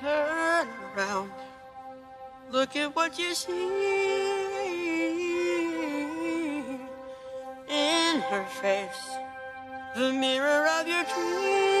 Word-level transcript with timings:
Turn 0.00 0.68
around. 0.96 1.30
Look 2.50 2.74
at 2.74 2.96
what 2.96 3.16
you 3.16 3.32
see 3.32 3.52
in 7.68 8.20
her 8.20 8.44
face. 8.60 9.16
The 9.94 10.12
mirror 10.12 10.66
of 10.80 10.88
your 10.88 11.04
dreams. 11.04 11.73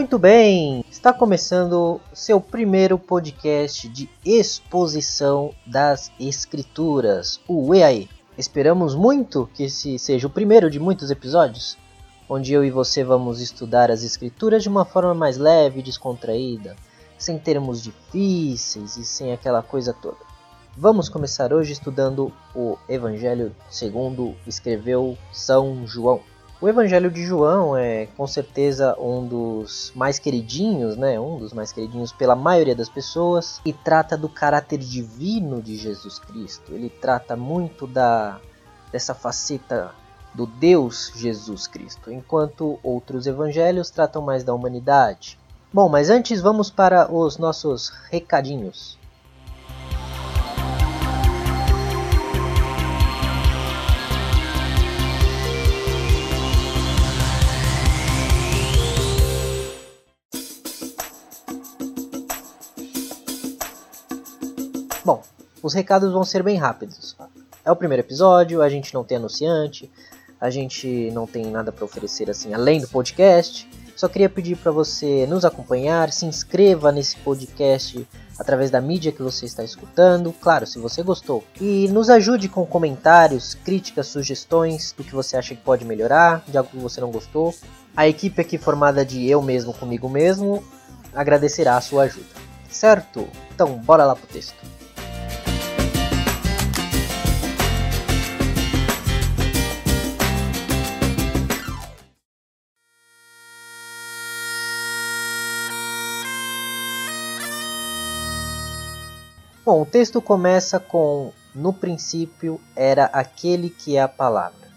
Muito 0.00 0.18
bem, 0.18 0.82
está 0.90 1.12
começando 1.12 2.00
seu 2.14 2.40
primeiro 2.40 2.98
podcast 2.98 3.86
de 3.86 4.08
exposição 4.24 5.54
das 5.66 6.10
escrituras, 6.18 7.38
o 7.46 7.74
EAE. 7.74 8.08
Esperamos 8.36 8.94
muito 8.94 9.46
que 9.52 9.64
esse 9.64 9.98
seja 9.98 10.26
o 10.26 10.30
primeiro 10.30 10.70
de 10.70 10.80
muitos 10.80 11.10
episódios, 11.10 11.76
onde 12.26 12.50
eu 12.50 12.64
e 12.64 12.70
você 12.70 13.04
vamos 13.04 13.42
estudar 13.42 13.90
as 13.90 14.02
escrituras 14.02 14.62
de 14.62 14.70
uma 14.70 14.86
forma 14.86 15.12
mais 15.12 15.36
leve 15.36 15.80
e 15.80 15.82
descontraída, 15.82 16.76
sem 17.18 17.38
termos 17.38 17.82
difíceis 17.82 18.96
e 18.96 19.04
sem 19.04 19.34
aquela 19.34 19.62
coisa 19.62 19.92
toda. 19.92 20.16
Vamos 20.74 21.10
começar 21.10 21.52
hoje 21.52 21.74
estudando 21.74 22.32
o 22.54 22.78
Evangelho 22.88 23.54
segundo 23.68 24.34
escreveu 24.46 25.18
São 25.30 25.86
João. 25.86 26.22
O 26.62 26.68
Evangelho 26.68 27.10
de 27.10 27.24
João 27.24 27.74
é 27.74 28.06
com 28.18 28.26
certeza 28.26 28.94
um 29.00 29.26
dos 29.26 29.90
mais 29.94 30.18
queridinhos, 30.18 30.94
né? 30.94 31.18
Um 31.18 31.38
dos 31.38 31.54
mais 31.54 31.72
queridinhos 31.72 32.12
pela 32.12 32.36
maioria 32.36 32.74
das 32.74 32.90
pessoas 32.90 33.62
e 33.64 33.72
trata 33.72 34.14
do 34.14 34.28
caráter 34.28 34.76
divino 34.76 35.62
de 35.62 35.74
Jesus 35.78 36.18
Cristo. 36.18 36.74
Ele 36.74 36.90
trata 36.90 37.34
muito 37.34 37.86
da 37.86 38.38
dessa 38.92 39.14
faceta 39.14 39.92
do 40.34 40.44
Deus 40.44 41.10
Jesus 41.16 41.66
Cristo, 41.66 42.12
enquanto 42.12 42.78
outros 42.82 43.26
evangelhos 43.26 43.88
tratam 43.88 44.20
mais 44.20 44.44
da 44.44 44.52
humanidade. 44.52 45.38
Bom, 45.72 45.88
mas 45.88 46.10
antes 46.10 46.42
vamos 46.42 46.68
para 46.68 47.10
os 47.10 47.38
nossos 47.38 47.88
recadinhos. 48.10 48.99
Os 65.70 65.74
recados 65.74 66.12
vão 66.12 66.24
ser 66.24 66.42
bem 66.42 66.56
rápidos. 66.56 67.16
É 67.64 67.70
o 67.70 67.76
primeiro 67.76 68.02
episódio, 68.02 68.60
a 68.60 68.68
gente 68.68 68.92
não 68.92 69.04
tem 69.04 69.18
anunciante, 69.18 69.88
a 70.40 70.50
gente 70.50 71.12
não 71.12 71.28
tem 71.28 71.46
nada 71.46 71.70
para 71.70 71.84
oferecer 71.84 72.28
assim 72.28 72.52
além 72.52 72.80
do 72.80 72.88
podcast. 72.88 73.70
Só 73.94 74.08
queria 74.08 74.28
pedir 74.28 74.56
para 74.56 74.72
você 74.72 75.28
nos 75.28 75.44
acompanhar, 75.44 76.10
se 76.10 76.26
inscreva 76.26 76.90
nesse 76.90 77.16
podcast 77.18 78.04
através 78.36 78.68
da 78.68 78.80
mídia 78.80 79.12
que 79.12 79.22
você 79.22 79.46
está 79.46 79.62
escutando, 79.62 80.32
claro, 80.32 80.66
se 80.66 80.80
você 80.80 81.04
gostou. 81.04 81.44
E 81.60 81.86
nos 81.88 82.10
ajude 82.10 82.48
com 82.48 82.66
comentários, 82.66 83.54
críticas, 83.54 84.08
sugestões 84.08 84.92
do 84.96 85.04
que 85.04 85.14
você 85.14 85.36
acha 85.36 85.54
que 85.54 85.62
pode 85.62 85.84
melhorar, 85.84 86.42
de 86.48 86.58
algo 86.58 86.70
que 86.70 86.78
você 86.78 87.00
não 87.00 87.12
gostou. 87.12 87.54
A 87.96 88.08
equipe 88.08 88.40
aqui 88.40 88.58
formada 88.58 89.04
de 89.04 89.28
eu 89.28 89.40
mesmo 89.40 89.72
comigo 89.72 90.08
mesmo 90.08 90.64
agradecerá 91.14 91.76
a 91.76 91.80
sua 91.80 92.04
ajuda. 92.04 92.40
Certo? 92.68 93.28
Então, 93.54 93.78
bora 93.78 94.04
lá 94.04 94.16
pro 94.16 94.26
texto. 94.26 94.79
Bom, 109.70 109.82
o 109.82 109.86
texto 109.86 110.20
começa 110.20 110.80
com: 110.80 111.32
No 111.54 111.72
princípio 111.72 112.60
era 112.74 113.04
aquele 113.04 113.70
que 113.70 113.96
é 113.96 114.02
a 114.02 114.08
palavra. 114.08 114.68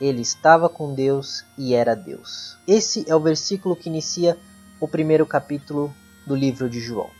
Ele 0.00 0.22
estava 0.22 0.68
com 0.68 0.94
Deus 0.94 1.44
e 1.58 1.74
era 1.74 1.96
Deus. 1.96 2.56
Esse 2.64 3.04
é 3.10 3.16
o 3.16 3.18
versículo 3.18 3.74
que 3.74 3.88
inicia 3.88 4.38
o 4.78 4.86
primeiro 4.86 5.26
capítulo 5.26 5.92
do 6.24 6.36
livro 6.36 6.70
de 6.70 6.78
João. 6.78 7.10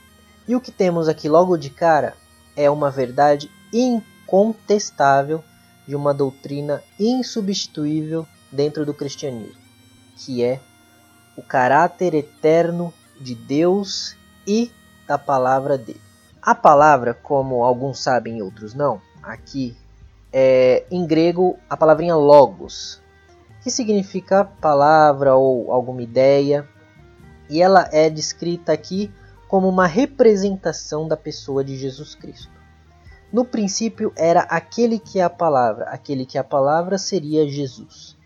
E 0.47 0.55
o 0.55 0.61
que 0.61 0.71
temos 0.71 1.09
aqui 1.09 1.29
logo 1.29 1.57
de 1.57 1.69
cara 1.69 2.15
é 2.55 2.71
uma 2.71 2.93
verdade 2.93 3.51
incontestável 3.73 5.43
de 5.89 5.97
uma 5.97 6.15
doutrina 6.15 6.81
insubstituível 6.97 8.25
dentro 8.53 8.87
do 8.87 8.95
cristianismo, 8.95 9.61
que 10.17 10.45
é 10.45 10.61
o 11.37 11.43
caráter 11.43 12.15
eterno 12.15 12.95
de 13.21 13.35
Deus 13.35 14.15
e 14.47 14.71
da 15.09 15.19
palavra 15.19 15.77
dele. 15.77 16.04
A 16.45 16.55
palavra, 16.55 17.15
como 17.15 17.65
alguns 17.65 18.03
sabem 18.03 18.37
e 18.37 18.43
outros 18.43 18.75
não, 18.75 19.01
aqui 19.23 19.75
é 20.31 20.85
em 20.91 21.07
grego 21.07 21.59
a 21.71 21.75
palavrinha 21.75 22.15
logos, 22.15 23.01
que 23.63 23.71
significa 23.71 24.45
palavra 24.45 25.37
ou 25.37 25.73
alguma 25.73 26.03
ideia, 26.03 26.69
e 27.49 27.63
ela 27.63 27.89
é 27.91 28.11
descrita 28.11 28.75
aqui 28.75 29.11
como 29.49 29.67
uma 29.71 29.87
representação 29.87 31.09
da 31.09 31.17
pessoa 31.17 31.65
de 31.65 31.79
Jesus 31.79 32.15
Cristo. 32.15 32.53
No 33.33 33.47
princípio 33.47 34.13
era 34.15 34.43
aquele 34.43 34.99
que 34.99 35.21
é 35.21 35.23
a 35.23 35.31
palavra, 35.31 35.87
aquele 35.87 36.27
que 36.27 36.37
é 36.37 36.43
a 36.43 36.45
palavra 36.45 36.99
seria 36.99 37.49
Jesus. 37.49 38.19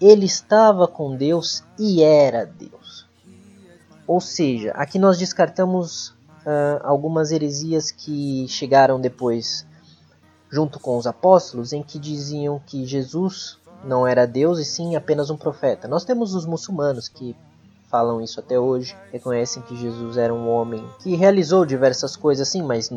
Ele 0.00 0.26
estava 0.26 0.86
com 0.86 1.16
Deus 1.16 1.64
e 1.76 2.04
era 2.04 2.46
Deus. 2.46 3.08
Ou 4.06 4.20
seja, 4.20 4.70
aqui 4.76 4.96
nós 4.96 5.18
descartamos 5.18 6.13
uh, 6.44 6.80
algumas 6.82 7.30
heresias 7.30 7.90
que 7.90 8.46
chegaram 8.48 9.00
depois, 9.00 9.66
junto 10.50 10.78
com 10.78 10.96
os 10.96 11.06
apóstolos, 11.06 11.72
em 11.72 11.82
que 11.82 11.98
diziam 11.98 12.60
que 12.64 12.84
Jesus 12.84 13.58
não 13.84 14.06
era 14.06 14.26
Deus 14.26 14.58
e 14.58 14.64
sim 14.64 14.96
apenas 14.96 15.30
um 15.30 15.36
profeta. 15.36 15.88
Nós 15.88 16.04
temos 16.04 16.34
os 16.34 16.46
muçulmanos 16.46 17.08
que 17.08 17.36
falam 17.88 18.20
isso 18.20 18.40
até 18.40 18.58
hoje, 18.58 18.96
reconhecem 19.12 19.62
que 19.62 19.76
Jesus 19.76 20.16
era 20.16 20.34
um 20.34 20.48
homem 20.48 20.84
que 21.00 21.14
realizou 21.14 21.64
diversas 21.64 22.16
coisas, 22.16 22.48
sim, 22.48 22.62
mas 22.62 22.90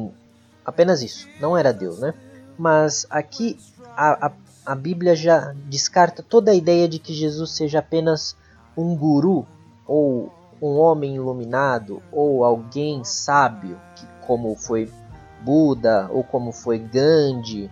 apenas 0.66 1.02
isso, 1.02 1.28
não 1.40 1.56
era 1.56 1.72
Deus, 1.72 2.00
né? 2.00 2.14
Mas 2.58 3.06
aqui 3.10 3.60
a, 3.96 4.28
a, 4.28 4.32
a 4.66 4.76
Bíblia 4.76 5.16
já 5.16 5.54
descarta 5.66 6.24
toda 6.24 6.52
a 6.52 6.56
ideia 6.56 6.88
de 6.88 6.98
que 6.98 7.14
Jesus 7.14 7.52
seja 7.52 7.80
apenas 7.80 8.36
um 8.76 8.96
guru 8.96 9.46
ou 9.86 10.32
um 10.62 10.78
homem 10.78 11.16
iluminado 11.16 12.02
ou 12.12 12.44
alguém 12.44 13.04
sábio, 13.04 13.80
que 13.96 14.06
como 14.26 14.56
foi 14.56 14.92
Buda 15.44 16.10
ou 16.12 16.24
como 16.24 16.52
foi 16.52 16.80
Gandhi 16.80 17.70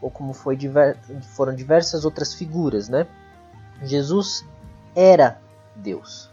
ou 0.00 0.10
como 0.10 0.32
foi 0.32 0.56
diver, 0.56 0.98
foram 1.34 1.54
diversas 1.54 2.04
outras 2.04 2.34
figuras, 2.34 2.88
né? 2.88 3.06
Jesus 3.82 4.44
era 4.94 5.40
Deus 5.74 6.30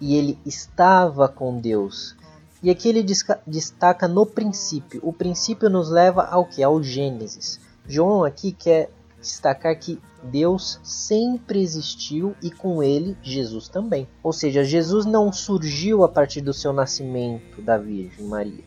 e 0.00 0.16
ele 0.16 0.38
estava 0.44 1.28
com 1.28 1.58
Deus. 1.58 2.16
E 2.62 2.70
aqui 2.70 2.88
ele 2.88 3.04
destaca 3.46 4.08
no 4.08 4.26
princípio. 4.26 5.00
O 5.04 5.12
princípio 5.12 5.70
nos 5.70 5.90
leva 5.90 6.24
ao 6.24 6.44
que? 6.44 6.62
Ao 6.62 6.82
Gênesis. 6.82 7.60
João 7.86 8.24
aqui 8.24 8.52
quer 8.52 8.90
destacar 9.20 9.78
que 9.78 10.00
Deus 10.22 10.80
sempre 10.82 11.60
existiu 11.60 12.34
e 12.42 12.50
com 12.50 12.82
ele 12.82 13.16
Jesus 13.22 13.68
também. 13.68 14.08
Ou 14.22 14.32
seja, 14.32 14.64
Jesus 14.64 15.04
não 15.04 15.32
surgiu 15.32 16.04
a 16.04 16.08
partir 16.08 16.40
do 16.40 16.54
seu 16.54 16.72
nascimento 16.72 17.60
da 17.62 17.76
Virgem 17.76 18.26
Maria. 18.26 18.64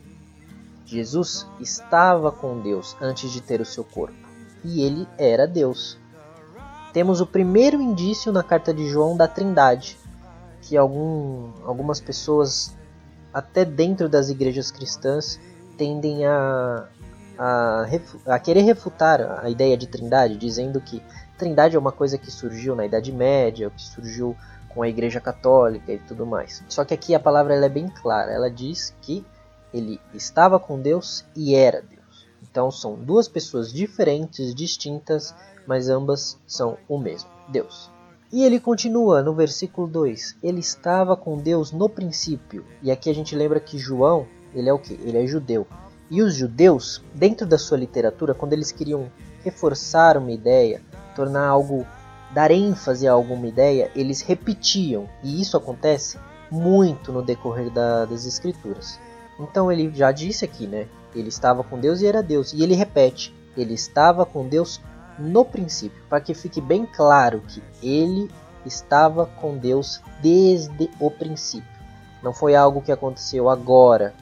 Jesus 0.86 1.48
estava 1.60 2.32
com 2.32 2.62
Deus 2.62 2.98
antes 3.02 3.32
de 3.32 3.42
ter 3.42 3.62
o 3.62 3.66
seu 3.66 3.84
corpo 3.84 4.32
e 4.64 4.82
ele 4.82 5.08
era 5.18 5.48
Deus. 5.48 5.98
Temos 6.94 7.22
o 7.22 7.26
primeiro 7.26 7.82
indício 7.82 8.32
na 8.32 8.44
carta 8.44 8.74
de 8.74 8.88
João 8.88 9.16
da 9.16 9.28
Trindade, 9.28 9.98
que 10.62 10.76
algum, 10.76 11.52
algumas 11.66 12.02
pessoas, 12.02 12.76
até 13.34 13.64
dentro 13.64 14.10
das 14.10 14.30
igrejas 14.30 14.72
cristãs, 14.72 15.40
tendem 15.78 16.26
a, 16.26 16.88
a, 17.38 17.88
a, 18.26 18.40
querer 18.40 18.62
refutar 18.62 19.40
a 19.44 19.50
ideia 19.50 19.78
de 19.78 19.88
trindade, 19.88 20.38
dizendo 20.38 20.80
que 20.82 21.02
trindade 21.38 21.76
é 21.76 21.80
uma 21.80 21.92
coisa 21.92 22.18
que 22.18 22.32
surgiu 22.32 22.76
na 22.76 22.86
Idade 22.86 23.12
Média, 23.12 23.70
que 23.70 23.82
surgiu 23.82 24.36
com 24.70 24.82
a 24.82 24.90
Igreja 24.90 25.20
Católica 25.20 25.92
e 25.92 26.00
tudo 26.00 26.26
mais. 26.26 26.64
Só 26.70 26.86
que 26.86 26.94
aqui 26.94 27.14
a 27.16 27.20
palavra 27.20 27.54
é 27.56 27.70
bem 27.70 27.88
clara, 27.88 28.32
ela 28.32 28.50
diz 28.50 28.96
que 29.02 29.26
ele 29.74 30.00
estava 30.14 30.60
com 30.60 30.80
Deus 30.80 31.26
e 31.36 31.56
era 31.56 31.82
Deus. 31.82 32.28
Então 32.44 32.72
são 32.72 32.96
duas 32.96 33.28
pessoas 33.28 33.72
diferentes, 33.72 34.54
distintas, 34.54 35.34
mas 35.66 35.90
ambas 35.90 36.38
são 36.46 36.78
o 36.88 36.98
mesmo, 36.98 37.30
Deus. 37.50 37.90
E 38.32 38.44
ele 38.44 38.60
continua 38.60 39.22
no 39.22 39.34
versículo 39.34 39.88
2: 39.88 40.38
Ele 40.42 40.60
estava 40.60 41.18
com 41.18 41.38
Deus 41.38 41.72
no 41.72 41.90
princípio. 41.90 42.66
E 42.82 42.90
aqui 42.90 43.10
a 43.10 43.14
gente 43.14 43.36
lembra 43.36 43.60
que 43.60 43.78
João, 43.78 44.26
ele 44.54 44.70
é 44.70 44.74
o 44.74 44.80
que? 44.80 44.94
Ele 44.94 45.18
é 45.18 45.28
judeu. 45.28 45.68
E 46.12 46.22
os 46.22 46.36
judeus, 46.36 47.02
dentro 47.16 47.48
da 47.48 47.58
sua 47.58 47.78
literatura, 47.78 48.34
quando 48.34 48.52
eles 48.52 48.70
queriam 48.70 49.10
reforçar 49.46 50.18
uma 50.18 50.34
ideia, 50.34 50.82
tornar 51.16 51.48
algo, 51.48 51.88
dar 52.34 52.52
ênfase 52.52 53.08
a 53.08 53.14
alguma 53.14 53.48
ideia, 53.48 53.90
eles 53.96 54.20
repetiam. 54.20 55.08
E 55.24 55.42
isso 55.42 55.56
acontece 55.56 56.20
muito 56.52 57.14
no 57.14 57.22
decorrer 57.22 57.72
da, 57.72 58.04
das 58.04 58.26
escrituras. 58.26 59.00
Então 59.40 59.72
ele 59.72 59.90
já 59.96 60.12
disse 60.12 60.44
aqui, 60.44 60.68
né? 60.68 60.86
Ele 61.16 61.30
estava 61.30 61.64
com 61.64 61.80
Deus 61.80 62.02
e 62.02 62.08
era 62.08 62.22
Deus. 62.22 62.52
E 62.52 62.62
ele 62.62 62.76
repete: 62.76 63.34
ele 63.56 63.74
estava 63.74 64.26
com 64.26 64.46
Deus 64.46 64.82
no 65.18 65.46
princípio, 65.46 66.04
para 66.10 66.20
que 66.20 66.34
fique 66.34 66.60
bem 66.60 66.86
claro 66.86 67.42
que 67.48 67.64
ele 67.82 68.30
estava 68.66 69.26
com 69.26 69.58
Deus 69.58 70.02
desde 70.22 70.90
o 71.00 71.10
princípio. 71.10 71.72
Não 72.22 72.34
foi 72.34 72.54
algo 72.54 72.82
que 72.82 72.92
aconteceu 72.92 73.50
agora, 73.50 74.14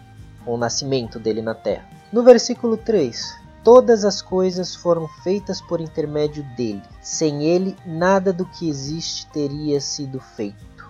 com 0.50 0.56
o 0.56 0.58
nascimento 0.58 1.20
dele 1.20 1.44
na 1.44 1.54
terra. 1.54 1.88
No 2.12 2.24
versículo 2.24 2.76
3: 2.76 3.38
Todas 3.64 4.04
as 4.04 4.20
coisas 4.20 4.74
foram 4.74 5.08
feitas 5.24 5.62
por 5.62 5.80
intermédio 5.80 6.44
dele. 6.58 6.82
Sem 7.02 7.44
ele, 7.44 7.76
nada 7.86 8.34
do 8.34 8.46
que 8.46 8.68
existe 8.68 9.28
teria 9.28 9.80
sido 9.80 10.20
feito. 10.20 10.90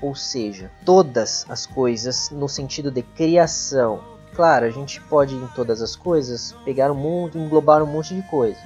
Ou 0.00 0.14
seja, 0.14 0.70
todas 0.82 1.44
as 1.46 1.66
coisas 1.66 2.30
no 2.30 2.48
sentido 2.48 2.90
de 2.90 3.02
criação. 3.02 4.00
Claro, 4.34 4.64
a 4.64 4.70
gente 4.70 4.98
pode 5.02 5.34
em 5.34 5.46
todas 5.48 5.82
as 5.82 5.94
coisas 5.94 6.52
pegar 6.64 6.90
o 6.90 6.94
um 6.94 6.98
mundo, 6.98 7.38
englobar 7.38 7.82
um 7.82 7.86
monte 7.86 8.14
de 8.14 8.22
coisa. 8.22 8.60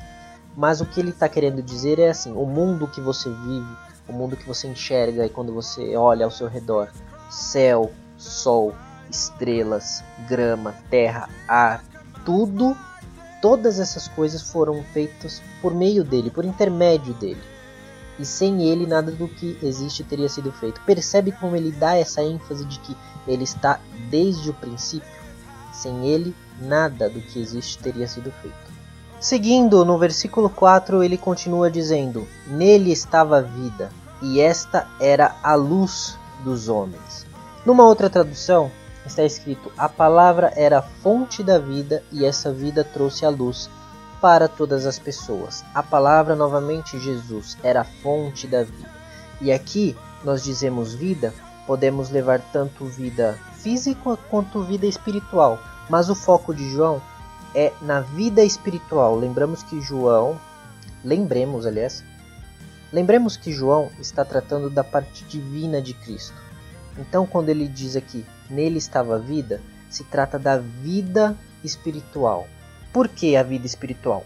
Mas 0.57 0.81
o 0.81 0.87
que 0.87 1.01
ele 1.01 1.11
está 1.11 1.29
querendo 1.29 1.61
dizer 1.61 1.99
é 1.99 2.11
assim: 2.11 2.33
o 2.33 2.47
mundo 2.47 2.87
que 2.87 3.01
você 3.01 3.29
vive, 3.29 3.77
o 4.09 4.13
mundo 4.13 4.37
que 4.37 4.47
você 4.47 4.69
enxerga 4.69 5.27
e 5.27 5.29
quando 5.29 5.53
você 5.53 5.97
olha 5.97 6.25
ao 6.25 6.31
seu 6.31 6.47
redor, 6.47 6.89
céu, 7.29 7.91
sol, 8.17 8.75
estrelas, 9.11 10.05
grama, 10.29 10.75
terra, 10.89 11.29
ar, 11.49 11.85
tudo, 12.25 12.77
todas 13.43 13.79
essas 13.81 14.09
coisas 14.09 14.43
foram 14.43 14.83
feitas 14.93 15.43
por 15.61 15.75
meio 15.75 16.05
dele, 16.05 16.31
por 16.31 16.45
intermédio 16.45 17.15
dele. 17.15 17.43
E 18.19 18.25
sem 18.25 18.63
ele 18.63 18.87
nada 18.87 19.11
do 19.11 19.27
que 19.27 19.59
existe 19.63 20.05
teria 20.05 20.29
sido 20.29 20.53
feito. 20.53 20.81
Percebe 20.83 21.33
como 21.33 21.57
ele 21.57 21.73
dá 21.73 21.97
essa 21.97 22.23
ênfase 22.23 22.65
de 22.67 22.79
que 22.81 22.97
ele 23.27 23.45
está 23.45 23.81
desde 24.11 24.51
o 24.51 24.55
princípio? 24.55 25.09
Sem 25.73 26.07
ele 26.07 26.35
nada 26.61 27.09
do 27.09 27.21
que 27.21 27.41
existe 27.41 27.79
teria 27.79 28.07
sido 28.07 28.31
feito. 28.43 28.71
Seguindo, 29.19 29.85
no 29.85 29.99
versículo 29.99 30.49
4, 30.49 31.03
ele 31.03 31.17
continua 31.17 31.71
dizendo: 31.71 32.27
Nele 32.47 32.91
estava 32.91 33.39
a 33.39 33.43
vida, 33.43 33.91
e 34.23 34.41
esta 34.41 34.87
era 34.99 35.37
a 35.43 35.55
luz 35.55 36.19
dos 36.43 36.69
homens. 36.69 37.27
Numa 37.65 37.85
outra 37.85 38.09
tradução, 38.09 38.71
está 39.07 39.25
escrito: 39.25 39.71
A 39.77 39.89
palavra 39.89 40.53
era 40.57 40.79
a 40.79 40.83
fonte 40.83 41.43
da 41.43 41.59
vida, 41.59 42.03
e 42.13 42.25
essa 42.25 42.53
vida 42.53 42.85
trouxe 42.85 43.25
a 43.25 43.31
luz 43.31 43.71
para 44.21 44.49
todas 44.49 44.87
as 44.87 44.99
pessoas. 44.99 45.65
A 45.75 45.83
palavra, 45.83 46.37
novamente, 46.37 46.99
Jesus, 46.99 47.57
era 47.63 47.81
a 47.81 47.85
fonte 47.85 48.47
da 48.47 48.63
vida. 48.63 48.91
E 49.41 49.51
aqui 49.51 49.97
nós 50.23 50.45
dizemos 50.45 50.95
vida, 50.95 51.33
podemos 51.67 52.11
levar 52.11 52.41
tanto 52.53 52.85
vida 52.85 53.39
física 53.55 54.17
quanto 54.29 54.63
vida 54.63 54.87
espiritual. 54.87 55.59
Mas 55.89 56.11
o 56.11 56.15
foco 56.15 56.55
de 56.55 56.69
João 56.71 57.01
é 57.55 57.73
na 57.81 58.01
vida 58.01 58.45
espiritual. 58.45 59.17
Lembramos 59.19 59.63
que 59.63 59.81
João, 59.81 60.39
lembremos, 61.03 61.67
aliás, 61.67 62.05
lembremos 62.93 63.37
que 63.37 63.53
João 63.53 63.91
está 63.99 64.25
tratando 64.25 64.69
da 64.69 64.85
parte 64.85 65.25
divina 65.25 65.81
de 65.81 65.95
Cristo. 65.95 66.37
Então, 66.99 67.27
quando 67.27 67.49
ele 67.49 67.67
diz 67.67 67.97
aqui, 67.97 68.25
nele 68.51 68.79
estava 68.79 69.17
a 69.17 69.19
vida, 69.19 69.61
se 69.89 70.05
trata 70.05 70.39
da 70.39 70.59
vida 70.59 71.37
espiritual. 71.65 72.47
Por 72.93 73.09
que 73.09 73.37
a 73.37 73.43
vida 73.43 73.67
espiritual? 73.67 74.25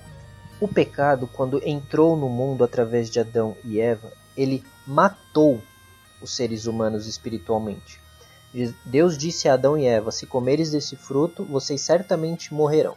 O 0.60 0.68
pecado, 0.68 1.26
quando 1.26 1.60
entrou 1.66 2.16
no 2.16 2.28
mundo 2.28 2.64
através 2.64 3.10
de 3.10 3.20
Adão 3.20 3.56
e 3.64 3.80
Eva, 3.80 4.12
ele 4.36 4.64
matou 4.86 5.60
os 6.20 6.34
seres 6.34 6.66
humanos 6.66 7.06
espiritualmente. 7.06 8.00
Deus 8.84 9.18
disse 9.18 9.48
a 9.48 9.54
Adão 9.54 9.76
e 9.76 9.84
Eva: 9.84 10.12
Se 10.12 10.26
comeres 10.26 10.70
desse 10.70 10.96
fruto, 10.96 11.44
vocês 11.44 11.80
certamente 11.80 12.54
morrerão. 12.54 12.96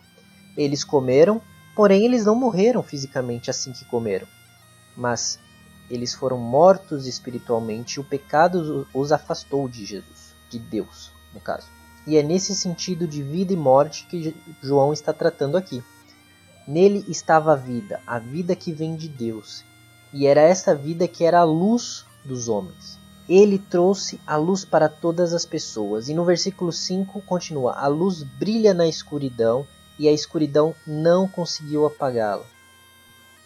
Eles 0.55 0.83
comeram, 0.83 1.41
porém 1.75 2.05
eles 2.05 2.25
não 2.25 2.35
morreram 2.35 2.83
fisicamente 2.83 3.49
assim 3.49 3.71
que 3.73 3.85
comeram, 3.85 4.27
mas 4.95 5.39
eles 5.89 6.13
foram 6.13 6.37
mortos 6.37 7.07
espiritualmente 7.07 7.95
e 7.95 7.99
o 7.99 8.03
pecado 8.03 8.87
os 8.93 9.11
afastou 9.11 9.67
de 9.67 9.85
Jesus, 9.85 10.35
de 10.49 10.59
Deus, 10.59 11.11
no 11.37 11.41
caso. 11.41 11.67
E 12.05 12.17
é 12.17 12.23
nesse 12.23 12.55
sentido 12.55 13.07
de 13.07 13.21
vida 13.21 13.53
e 13.53 13.55
morte 13.55 14.07
que 14.07 14.35
João 14.61 14.91
está 14.91 15.13
tratando 15.13 15.55
aqui. 15.55 15.83
Nele 16.67 17.05
estava 17.07 17.53
a 17.53 17.55
vida, 17.55 18.01
a 18.05 18.19
vida 18.19 18.55
que 18.55 18.73
vem 18.73 18.95
de 18.95 19.07
Deus, 19.07 19.63
e 20.11 20.25
era 20.25 20.41
essa 20.41 20.75
vida 20.75 21.07
que 21.07 21.23
era 21.23 21.39
a 21.39 21.43
luz 21.43 22.05
dos 22.25 22.49
homens. 22.49 22.99
Ele 23.29 23.59
trouxe 23.59 24.19
a 24.25 24.35
luz 24.37 24.65
para 24.65 24.89
todas 24.89 25.33
as 25.33 25.45
pessoas. 25.45 26.07
E 26.07 26.13
no 26.13 26.25
versículo 26.25 26.71
5 26.71 27.21
continua: 27.21 27.73
A 27.73 27.87
luz 27.87 28.23
brilha 28.23 28.73
na 28.73 28.87
escuridão 28.87 29.67
e 29.99 30.07
a 30.07 30.11
escuridão 30.11 30.73
não 30.85 31.27
conseguiu 31.27 31.85
apagá-la. 31.85 32.45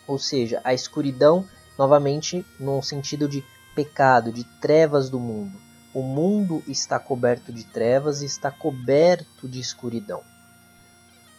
Ou 0.07 0.19
seja, 0.19 0.61
a 0.63 0.73
escuridão, 0.73 1.47
novamente, 1.77 2.45
num 2.59 2.81
sentido 2.81 3.27
de 3.27 3.44
pecado, 3.75 4.31
de 4.31 4.44
trevas 4.59 5.09
do 5.09 5.19
mundo. 5.19 5.70
O 5.93 6.01
mundo 6.01 6.63
está 6.67 6.97
coberto 6.97 7.51
de 7.51 7.65
trevas 7.65 8.21
e 8.21 8.25
está 8.25 8.49
coberto 8.49 9.47
de 9.47 9.59
escuridão. 9.59 10.21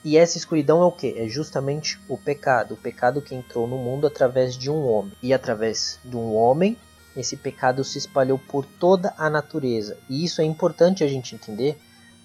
E 0.04 0.16
essa 0.16 0.36
escuridão 0.36 0.82
é 0.82 0.84
o 0.84 0.92
que? 0.92 1.18
É 1.18 1.28
justamente 1.28 1.98
o 2.08 2.18
pecado. 2.18 2.74
O 2.74 2.76
pecado 2.76 3.22
que 3.22 3.34
entrou 3.34 3.66
no 3.66 3.78
mundo 3.78 4.06
através 4.06 4.56
de 4.56 4.68
um 4.68 4.84
homem. 4.86 5.12
E 5.22 5.32
através 5.32 5.98
de 6.04 6.16
um 6.16 6.34
homem, 6.34 6.76
esse 7.16 7.36
pecado 7.36 7.84
se 7.84 7.98
espalhou 7.98 8.38
por 8.38 8.66
toda 8.66 9.14
a 9.16 9.30
natureza. 9.30 9.96
E 10.08 10.24
isso 10.24 10.40
é 10.40 10.44
importante 10.44 11.04
a 11.04 11.08
gente 11.08 11.34
entender, 11.34 11.78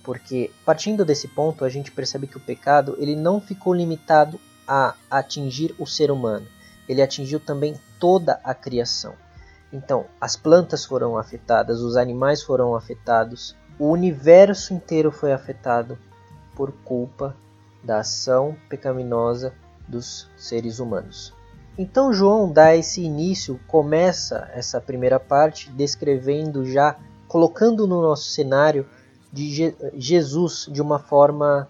porque 0.03 0.51
partindo 0.65 1.05
desse 1.05 1.27
ponto 1.27 1.63
a 1.63 1.69
gente 1.69 1.91
percebe 1.91 2.27
que 2.27 2.37
o 2.37 2.41
pecado 2.41 2.95
ele 2.99 3.15
não 3.15 3.39
ficou 3.39 3.73
limitado 3.73 4.39
a 4.67 4.95
atingir 5.09 5.73
o 5.77 5.85
ser 5.85 6.11
humano, 6.11 6.47
ele 6.89 7.01
atingiu 7.01 7.39
também 7.39 7.79
toda 7.99 8.39
a 8.43 8.53
criação. 8.53 9.15
Então, 9.71 10.05
as 10.19 10.35
plantas 10.35 10.85
foram 10.85 11.17
afetadas, 11.17 11.81
os 11.81 11.97
animais 11.97 12.41
foram 12.41 12.75
afetados, 12.75 13.55
o 13.77 13.89
universo 13.89 14.73
inteiro 14.73 15.11
foi 15.11 15.33
afetado 15.33 15.97
por 16.55 16.71
culpa 16.83 17.35
da 17.83 17.99
ação 17.99 18.55
pecaminosa 18.69 19.53
dos 19.87 20.29
seres 20.35 20.79
humanos. 20.79 21.33
Então 21.77 22.11
João 22.11 22.51
dá 22.51 22.75
esse 22.75 23.01
início, 23.01 23.59
começa 23.67 24.49
essa 24.53 24.81
primeira 24.81 25.19
parte 25.19 25.69
descrevendo 25.69 26.65
já, 26.65 26.97
colocando 27.27 27.85
no 27.85 28.01
nosso 28.01 28.31
cenário 28.31 28.87
de 29.31 29.49
Je 29.53 29.75
Jesus 29.93 30.67
de 30.71 30.81
uma 30.81 30.97
forma 30.97 31.69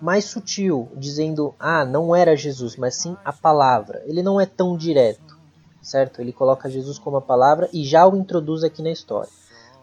mais 0.00 0.26
sutil, 0.26 0.90
dizendo: 0.94 1.54
"Ah, 1.58 1.86
não 1.86 2.14
era 2.14 2.36
Jesus, 2.36 2.76
mas 2.76 2.96
sim 2.96 3.16
a 3.24 3.32
palavra". 3.32 4.02
Ele 4.04 4.22
não 4.22 4.38
é 4.38 4.44
tão 4.44 4.76
direto, 4.76 5.25
certo? 5.86 6.20
Ele 6.20 6.32
coloca 6.32 6.68
Jesus 6.68 6.98
como 6.98 7.16
a 7.16 7.22
palavra 7.22 7.68
e 7.72 7.84
já 7.84 8.06
o 8.06 8.16
introduz 8.16 8.64
aqui 8.64 8.82
na 8.82 8.90
história. 8.90 9.30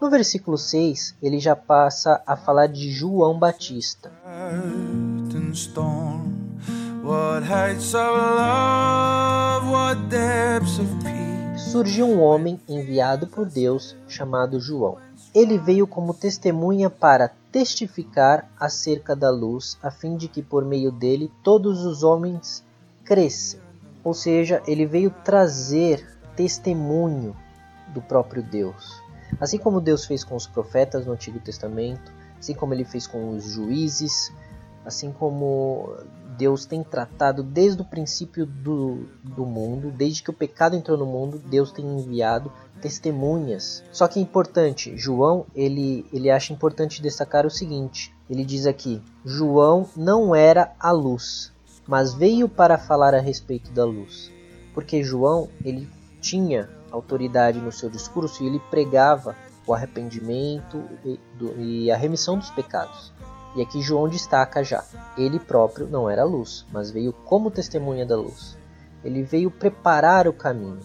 No 0.00 0.10
versículo 0.10 0.58
6, 0.58 1.14
ele 1.22 1.38
já 1.38 1.56
passa 1.56 2.22
a 2.26 2.36
falar 2.36 2.66
de 2.66 2.90
João 2.90 3.38
Batista. 3.38 4.12
Surgiu 11.56 12.06
um 12.06 12.20
homem 12.20 12.60
enviado 12.68 13.26
por 13.26 13.46
Deus 13.46 13.96
chamado 14.06 14.60
João. 14.60 14.98
Ele 15.34 15.58
veio 15.58 15.86
como 15.86 16.12
testemunha 16.12 16.90
para 16.90 17.30
testificar 17.50 18.50
acerca 18.60 19.16
da 19.16 19.30
luz, 19.30 19.78
a 19.82 19.90
fim 19.90 20.16
de 20.16 20.28
que 20.28 20.42
por 20.42 20.64
meio 20.64 20.92
dele 20.92 21.32
todos 21.42 21.84
os 21.84 22.02
homens 22.02 22.62
cresçam. 23.04 23.63
Ou 24.04 24.12
seja, 24.14 24.62
ele 24.66 24.84
veio 24.84 25.10
trazer 25.24 26.06
testemunho 26.36 27.34
do 27.88 28.02
próprio 28.02 28.42
Deus. 28.42 29.02
Assim 29.40 29.58
como 29.58 29.80
Deus 29.80 30.04
fez 30.04 30.22
com 30.22 30.36
os 30.36 30.46
profetas 30.46 31.06
no 31.06 31.12
Antigo 31.12 31.40
Testamento, 31.40 32.12
assim 32.38 32.54
como 32.54 32.74
ele 32.74 32.84
fez 32.84 33.06
com 33.06 33.30
os 33.30 33.44
juízes, 33.44 34.30
assim 34.84 35.10
como 35.10 35.96
Deus 36.36 36.66
tem 36.66 36.82
tratado 36.82 37.42
desde 37.42 37.80
o 37.80 37.84
princípio 37.84 38.44
do, 38.44 39.06
do 39.22 39.46
mundo, 39.46 39.90
desde 39.90 40.22
que 40.22 40.30
o 40.30 40.34
pecado 40.34 40.76
entrou 40.76 40.98
no 40.98 41.06
mundo, 41.06 41.38
Deus 41.38 41.72
tem 41.72 41.84
enviado 41.84 42.52
testemunhas. 42.80 43.82
Só 43.90 44.06
que 44.06 44.18
é 44.18 44.22
importante, 44.22 44.96
João, 44.96 45.46
ele, 45.54 46.06
ele 46.12 46.30
acha 46.30 46.52
importante 46.52 47.00
destacar 47.00 47.46
o 47.46 47.50
seguinte, 47.50 48.14
ele 48.28 48.44
diz 48.44 48.66
aqui, 48.66 49.02
João 49.24 49.88
não 49.96 50.34
era 50.34 50.72
a 50.78 50.90
luz, 50.90 51.52
mas 51.86 52.14
veio 52.14 52.48
para 52.48 52.78
falar 52.78 53.14
a 53.14 53.20
respeito 53.20 53.70
da 53.70 53.84
luz. 53.84 54.32
Porque 54.72 55.02
João, 55.02 55.48
ele 55.64 55.88
tinha 56.20 56.68
autoridade 56.90 57.60
no 57.60 57.72
seu 57.72 57.90
discurso 57.90 58.42
e 58.42 58.46
ele 58.46 58.60
pregava 58.70 59.36
o 59.66 59.74
arrependimento 59.74 60.82
e 61.58 61.90
a 61.90 61.96
remissão 61.96 62.38
dos 62.38 62.50
pecados. 62.50 63.12
E 63.56 63.62
aqui 63.62 63.80
João 63.80 64.08
destaca 64.08 64.64
já: 64.64 64.84
ele 65.16 65.38
próprio 65.38 65.86
não 65.86 66.08
era 66.10 66.24
luz, 66.24 66.66
mas 66.72 66.90
veio 66.90 67.12
como 67.12 67.50
testemunha 67.50 68.04
da 68.04 68.16
luz. 68.16 68.56
Ele 69.04 69.22
veio 69.22 69.50
preparar 69.50 70.26
o 70.26 70.32
caminho. 70.32 70.80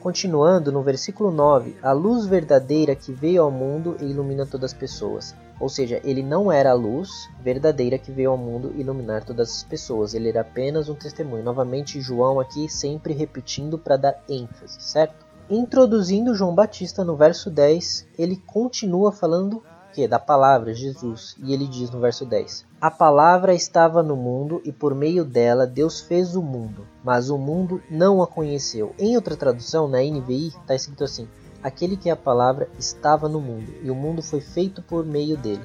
Continuando 0.00 0.70
no 0.70 0.82
versículo 0.82 1.30
9: 1.30 1.76
A 1.82 1.92
luz 1.92 2.26
verdadeira 2.26 2.94
que 2.94 3.12
veio 3.12 3.42
ao 3.42 3.50
mundo 3.50 3.96
e 4.00 4.04
ilumina 4.04 4.44
todas 4.44 4.72
as 4.72 4.78
pessoas. 4.78 5.34
Ou 5.60 5.68
seja, 5.68 6.00
ele 6.02 6.22
não 6.22 6.50
era 6.50 6.70
a 6.70 6.74
luz 6.74 7.28
verdadeira 7.42 7.98
que 7.98 8.10
veio 8.10 8.30
ao 8.30 8.38
mundo 8.38 8.72
iluminar 8.76 9.22
todas 9.22 9.50
as 9.50 9.62
pessoas, 9.62 10.14
ele 10.14 10.30
era 10.30 10.40
apenas 10.40 10.88
um 10.88 10.94
testemunho. 10.94 11.44
Novamente, 11.44 12.00
João 12.00 12.40
aqui 12.40 12.66
sempre 12.68 13.12
repetindo 13.12 13.78
para 13.78 13.98
dar 13.98 14.24
ênfase, 14.26 14.80
certo? 14.80 15.26
Introduzindo 15.50 16.34
João 16.34 16.54
Batista 16.54 17.04
no 17.04 17.14
verso 17.14 17.50
10, 17.50 18.06
ele 18.16 18.36
continua 18.36 19.12
falando 19.12 19.62
que 19.92 20.06
da 20.06 20.18
palavra 20.18 20.72
Jesus, 20.72 21.36
e 21.42 21.52
ele 21.52 21.66
diz 21.66 21.90
no 21.90 22.00
verso 22.00 22.24
10: 22.24 22.64
A 22.80 22.90
palavra 22.90 23.52
estava 23.52 24.02
no 24.02 24.16
mundo 24.16 24.62
e 24.64 24.72
por 24.72 24.94
meio 24.94 25.24
dela 25.24 25.66
Deus 25.66 26.00
fez 26.00 26.36
o 26.36 26.42
mundo, 26.42 26.86
mas 27.04 27.28
o 27.28 27.36
mundo 27.36 27.82
não 27.90 28.22
a 28.22 28.26
conheceu. 28.26 28.94
Em 28.98 29.16
outra 29.16 29.36
tradução, 29.36 29.88
na 29.88 29.98
NVI, 29.98 30.48
está 30.48 30.74
escrito 30.74 31.04
assim: 31.04 31.28
Aquele 31.62 31.96
que 31.96 32.08
é 32.08 32.12
a 32.12 32.16
palavra 32.16 32.68
estava 32.78 33.28
no 33.28 33.40
mundo, 33.40 33.74
e 33.82 33.90
o 33.90 33.94
mundo 33.94 34.22
foi 34.22 34.40
feito 34.40 34.80
por 34.80 35.04
meio 35.04 35.36
dele, 35.36 35.64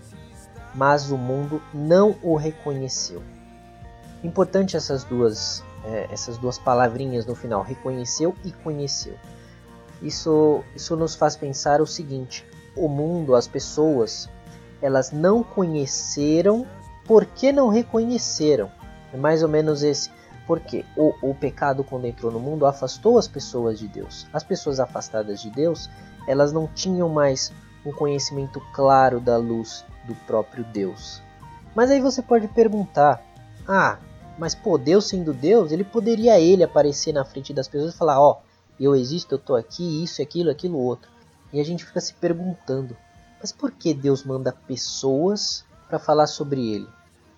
mas 0.73 1.09
o 1.09 1.17
mundo 1.17 1.61
não 1.73 2.15
o 2.21 2.35
reconheceu. 2.35 3.23
Importante 4.23 4.75
essas 4.75 5.03
duas, 5.03 5.63
é, 5.85 6.07
essas 6.11 6.37
duas 6.37 6.57
palavrinhas 6.57 7.25
no 7.25 7.35
final, 7.35 7.61
reconheceu 7.61 8.35
e 8.43 8.51
conheceu. 8.51 9.15
Isso, 10.01 10.63
isso 10.75 10.95
nos 10.97 11.15
faz 11.15 11.35
pensar 11.37 11.81
o 11.81 11.87
seguinte: 11.87 12.45
o 12.75 12.87
mundo, 12.89 13.35
as 13.35 13.47
pessoas, 13.47 14.29
elas 14.81 15.11
não 15.11 15.43
conheceram 15.43 16.65
porque 17.05 17.51
não 17.51 17.69
reconheceram. 17.69 18.69
É 19.13 19.17
mais 19.17 19.43
ou 19.43 19.49
menos 19.49 19.83
esse. 19.83 20.09
Porque 20.47 20.85
o, 20.95 21.13
o 21.21 21.33
pecado, 21.33 21.83
quando 21.83 22.05
entrou 22.05 22.31
no 22.31 22.39
mundo, 22.39 22.65
afastou 22.65 23.17
as 23.17 23.27
pessoas 23.27 23.79
de 23.79 23.87
Deus. 23.87 24.27
As 24.31 24.43
pessoas 24.43 24.79
afastadas 24.79 25.41
de 25.41 25.49
Deus, 25.49 25.89
elas 26.27 26.53
não 26.53 26.67
tinham 26.67 27.09
mais 27.09 27.51
um 27.85 27.91
conhecimento 27.91 28.61
claro 28.73 29.19
da 29.19 29.37
luz 29.37 29.85
do 30.05 30.15
próprio 30.27 30.63
Deus. 30.65 31.21
Mas 31.75 31.91
aí 31.91 31.99
você 31.99 32.21
pode 32.21 32.47
perguntar: 32.47 33.21
ah, 33.67 33.97
mas 34.37 34.55
pô, 34.55 34.77
Deus 34.77 35.07
sendo 35.07 35.33
Deus, 35.33 35.71
ele 35.71 35.83
poderia 35.83 36.39
ele 36.39 36.63
aparecer 36.63 37.13
na 37.13 37.25
frente 37.25 37.53
das 37.53 37.67
pessoas 37.67 37.93
e 37.93 37.97
falar: 37.97 38.19
ó, 38.19 38.39
oh, 38.39 38.45
eu 38.79 38.95
existo, 38.95 39.35
eu 39.35 39.39
tô 39.39 39.55
aqui, 39.55 40.03
isso, 40.03 40.21
aquilo, 40.21 40.49
aquilo, 40.49 40.77
outro. 40.77 41.09
E 41.51 41.59
a 41.59 41.65
gente 41.65 41.85
fica 41.85 42.01
se 42.01 42.13
perguntando: 42.13 42.95
mas 43.39 43.51
por 43.51 43.71
que 43.71 43.93
Deus 43.93 44.23
manda 44.23 44.51
pessoas 44.51 45.65
para 45.87 45.99
falar 45.99 46.27
sobre 46.27 46.73
ele? 46.73 46.87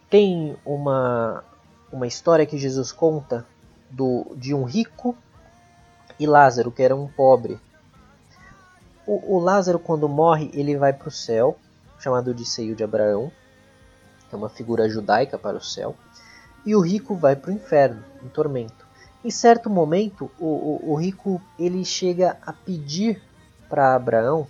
Tem 0.09 0.55
uma 0.65 1.43
uma 1.91 2.07
história 2.07 2.45
que 2.45 2.57
Jesus 2.57 2.91
conta 2.91 3.45
do, 3.89 4.35
de 4.35 4.53
um 4.53 4.63
rico 4.63 5.15
e 6.19 6.25
Lázaro, 6.25 6.71
que 6.71 6.83
era 6.83 6.95
um 6.95 7.07
pobre. 7.07 7.59
O, 9.05 9.35
o 9.35 9.39
Lázaro, 9.39 9.79
quando 9.79 10.09
morre, 10.09 10.49
ele 10.53 10.77
vai 10.77 10.91
para 10.91 11.07
o 11.07 11.11
céu, 11.11 11.57
chamado 11.99 12.33
de 12.33 12.45
seio 12.45 12.75
de 12.75 12.83
Abraão, 12.83 13.31
que 14.27 14.35
é 14.35 14.37
uma 14.37 14.49
figura 14.49 14.89
judaica 14.89 15.37
para 15.37 15.57
o 15.57 15.63
céu, 15.63 15.95
e 16.65 16.75
o 16.75 16.81
rico 16.81 17.15
vai 17.15 17.35
para 17.35 17.51
o 17.51 17.53
inferno, 17.53 18.03
em 18.21 18.27
tormento. 18.27 18.85
Em 19.23 19.31
certo 19.31 19.69
momento, 19.69 20.29
o, 20.39 20.45
o, 20.45 20.91
o 20.91 20.95
rico 20.95 21.41
ele 21.57 21.83
chega 21.85 22.37
a 22.45 22.51
pedir 22.51 23.21
para 23.69 23.95
Abraão 23.95 24.47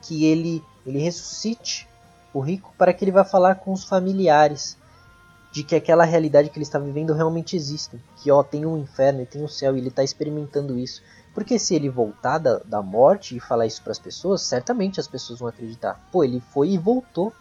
que 0.00 0.24
ele, 0.24 0.62
ele 0.84 0.98
ressuscite 0.98 1.88
o 2.34 2.40
rico 2.40 2.74
para 2.76 2.92
que 2.92 3.04
ele 3.04 3.12
vá 3.12 3.24
falar 3.24 3.56
com 3.56 3.72
os 3.72 3.84
familiares 3.84 4.76
de 5.52 5.62
que 5.62 5.76
aquela 5.76 6.04
realidade 6.04 6.48
que 6.48 6.56
ele 6.56 6.64
está 6.64 6.78
vivendo 6.78 7.12
realmente 7.12 7.54
existe. 7.54 8.00
Que 8.16 8.30
ó, 8.30 8.42
tem 8.42 8.64
um 8.64 8.78
inferno 8.78 9.20
e 9.20 9.26
tem 9.26 9.44
um 9.44 9.48
céu 9.48 9.76
e 9.76 9.78
ele 9.78 9.88
está 9.88 10.02
experimentando 10.02 10.78
isso. 10.78 11.02
Porque 11.34 11.58
se 11.58 11.74
ele 11.74 11.90
voltar 11.90 12.38
da, 12.38 12.58
da 12.58 12.82
morte 12.82 13.36
e 13.36 13.40
falar 13.40 13.66
isso 13.66 13.82
para 13.82 13.92
as 13.92 13.98
pessoas, 13.98 14.40
certamente 14.40 14.98
as 14.98 15.06
pessoas 15.06 15.38
vão 15.38 15.48
acreditar. 15.48 16.00
Pô, 16.10 16.24
ele 16.24 16.40
foi 16.40 16.70
e 16.70 16.78
voltou. 16.78 17.32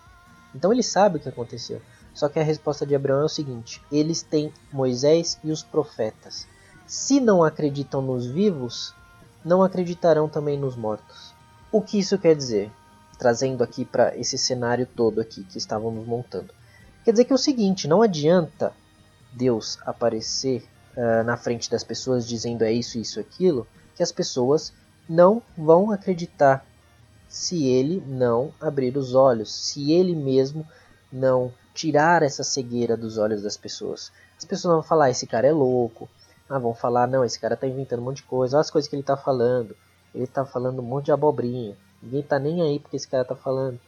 Então 0.53 0.73
ele 0.73 0.83
sabe 0.83 1.17
o 1.17 1.19
que 1.21 1.29
aconteceu. 1.29 1.81
Só 2.13 2.27
que 2.27 2.37
a 2.37 2.43
resposta 2.43 2.85
de 2.85 2.93
Abraão 2.93 3.21
é 3.21 3.25
o 3.25 3.29
seguinte: 3.29 3.81
eles 3.89 4.21
têm 4.21 4.53
Moisés 4.71 5.39
e 5.41 5.49
os 5.49 5.63
profetas. 5.63 6.45
Se 6.85 7.21
não 7.21 7.41
acreditam 7.41 8.01
nos 8.01 8.25
vivos, 8.25 8.93
não 9.45 9.63
acreditarão 9.63 10.27
também 10.27 10.59
nos 10.59 10.75
mortos. 10.75 11.33
O 11.71 11.81
que 11.81 11.97
isso 11.97 12.17
quer 12.17 12.35
dizer? 12.35 12.69
Trazendo 13.17 13.63
aqui 13.63 13.85
para 13.85 14.17
esse 14.17 14.37
cenário 14.37 14.85
todo 14.85 15.21
aqui 15.21 15.45
que 15.45 15.57
estávamos 15.57 16.05
montando. 16.05 16.53
Quer 17.03 17.11
dizer 17.11 17.25
que 17.25 17.31
é 17.31 17.35
o 17.35 17.39
seguinte, 17.39 17.87
não 17.87 18.01
adianta 18.01 18.73
Deus 19.33 19.79
aparecer 19.85 20.63
uh, 20.95 21.23
na 21.23 21.35
frente 21.35 21.69
das 21.69 21.83
pessoas 21.83 22.27
dizendo 22.27 22.63
é 22.63 22.71
isso, 22.71 22.99
isso, 22.99 23.19
aquilo, 23.19 23.67
que 23.95 24.03
as 24.03 24.11
pessoas 24.11 24.73
não 25.09 25.41
vão 25.57 25.91
acreditar 25.91 26.65
se 27.27 27.65
ele 27.65 28.03
não 28.05 28.53
abrir 28.59 28.95
os 28.97 29.15
olhos, 29.15 29.53
se 29.53 29.91
ele 29.91 30.15
mesmo 30.15 30.67
não 31.11 31.51
tirar 31.73 32.21
essa 32.23 32.43
cegueira 32.43 32.95
dos 32.97 33.17
olhos 33.17 33.41
das 33.41 33.57
pessoas. 33.57 34.11
As 34.37 34.45
pessoas 34.45 34.73
vão 34.73 34.83
falar, 34.83 35.09
esse 35.09 35.25
cara 35.25 35.47
é 35.47 35.51
louco. 35.51 36.09
Ah, 36.49 36.59
vão 36.59 36.73
falar, 36.73 37.07
não, 37.07 37.23
esse 37.23 37.39
cara 37.39 37.55
tá 37.55 37.65
inventando 37.65 38.01
um 38.01 38.05
monte 38.05 38.17
de 38.17 38.23
coisa. 38.23 38.57
Olha 38.57 38.61
as 38.61 38.69
coisas 38.69 38.89
que 38.89 38.95
ele 38.95 39.03
tá 39.03 39.15
falando. 39.15 39.75
Ele 40.13 40.27
tá 40.27 40.45
falando 40.45 40.79
um 40.79 40.85
monte 40.85 41.05
de 41.05 41.11
abobrinha. 41.11 41.77
Ninguém 42.03 42.21
tá 42.21 42.37
nem 42.37 42.61
aí 42.61 42.79
porque 42.79 42.97
esse 42.97 43.07
cara 43.07 43.23
tá 43.23 43.35
falando. 43.35 43.79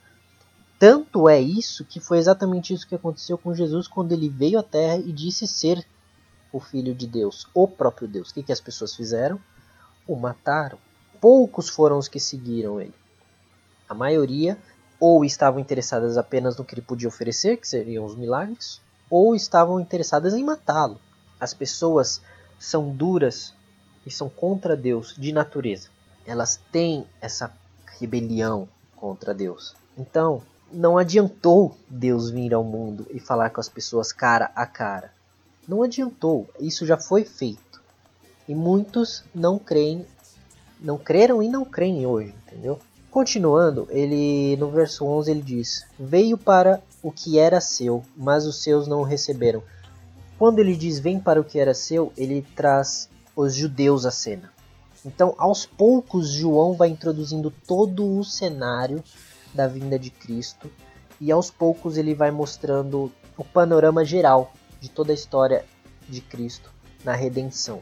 Tanto 0.84 1.30
é 1.30 1.40
isso 1.40 1.86
que 1.86 2.02
foi 2.02 2.18
exatamente 2.18 2.74
isso 2.74 2.86
que 2.86 2.94
aconteceu 2.94 3.38
com 3.38 3.56
Jesus 3.56 3.88
quando 3.88 4.12
ele 4.12 4.28
veio 4.28 4.60
à 4.60 4.64
Terra 4.64 4.98
e 4.98 5.14
disse 5.14 5.48
ser 5.48 5.88
o 6.52 6.60
Filho 6.60 6.94
de 6.94 7.08
Deus, 7.08 7.48
o 7.54 7.66
próprio 7.66 8.06
Deus. 8.06 8.32
O 8.32 8.34
que, 8.34 8.44
que 8.44 8.52
as 8.52 8.60
pessoas 8.60 8.94
fizeram? 8.94 9.40
O 10.06 10.18
mataram. 10.18 10.78
Poucos 11.22 11.70
foram 11.70 11.98
os 11.98 12.10
que 12.10 12.20
seguiram 12.20 12.82
ele. 12.82 12.94
A 13.88 13.94
maioria 13.94 14.58
ou 15.00 15.24
estavam 15.24 15.62
interessadas 15.62 16.18
apenas 16.18 16.58
no 16.58 16.66
que 16.66 16.76
ele 16.76 16.82
podia 16.82 17.08
oferecer, 17.08 17.56
que 17.56 17.68
seriam 17.70 18.04
os 18.04 18.18
milagres, 18.18 18.82
ou 19.10 19.34
estavam 19.34 19.80
interessadas 19.80 20.34
em 20.34 20.44
matá-lo. 20.44 21.00
As 21.40 21.54
pessoas 21.54 22.22
são 22.60 22.94
duras 22.94 23.54
e 24.06 24.12
são 24.12 24.28
contra 24.28 24.76
Deus 24.76 25.16
de 25.18 25.32
natureza. 25.32 25.88
Elas 26.26 26.60
têm 26.74 27.08
essa 27.22 27.56
rebelião 27.98 28.68
contra 28.98 29.34
Deus. 29.34 29.78
Então, 29.98 30.44
não 30.74 30.98
adiantou 30.98 31.78
Deus 31.88 32.30
vir 32.30 32.54
ao 32.54 32.64
mundo 32.64 33.06
e 33.12 33.20
falar 33.20 33.50
com 33.52 33.62
as 33.62 33.70
pessoas 33.70 34.12
cara 34.12 34.52
a 34.56 34.66
cara. 34.66 35.12
Não 35.68 35.84
adiantou, 35.84 36.50
isso 36.60 36.86
já 36.86 36.98
foi 36.98 37.24
feito. 37.24 37.82
E 38.48 38.54
muitos 38.54 39.24
não 39.34 39.58
creem, 39.58 40.06
não 40.82 40.98
creram 40.98 41.42
e 41.42 41.48
não 41.48 41.64
creem 41.64 42.06
hoje, 42.06 42.34
entendeu? 42.46 42.80
Continuando, 43.10 43.88
ele 43.92 44.58
no 44.58 44.70
verso 44.72 45.06
11 45.06 45.32
ele 45.32 45.42
diz: 45.42 45.86
"Veio 45.98 46.38
para 46.38 46.82
o 47.02 47.12
que 47.12 47.38
era 47.38 47.62
seu, 47.62 48.04
mas 48.18 48.46
os 48.46 48.62
seus 48.64 48.88
não 48.88 49.02
o 49.02 49.04
receberam." 49.04 49.64
Quando 50.38 50.60
ele 50.60 50.76
diz 50.76 51.00
vem 51.00 51.20
para 51.20 51.40
o 51.40 51.44
que 51.44 51.60
era 51.60 51.74
seu, 51.74 52.12
ele 52.18 52.46
traz 52.56 53.08
os 53.36 53.54
judeus 53.54 54.06
à 54.06 54.12
cena. 54.12 54.52
Então, 55.06 55.36
aos 55.38 55.66
poucos, 55.66 56.30
João 56.30 56.74
vai 56.74 56.90
introduzindo 56.90 57.54
todo 57.68 58.18
o 58.18 58.24
cenário 58.24 59.04
da 59.54 59.68
vinda 59.68 59.98
de 59.98 60.10
Cristo 60.10 60.70
e 61.20 61.32
aos 61.32 61.50
poucos 61.50 61.98
ele 61.98 62.14
vai 62.14 62.32
mostrando 62.32 63.12
o 63.38 63.44
panorama 63.44 64.04
geral 64.04 64.54
de 64.80 64.90
toda 64.90 65.12
a 65.12 65.16
história 65.16 65.66
de 66.08 66.22
Cristo 66.22 66.72
na 67.04 67.14
redenção. 67.14 67.82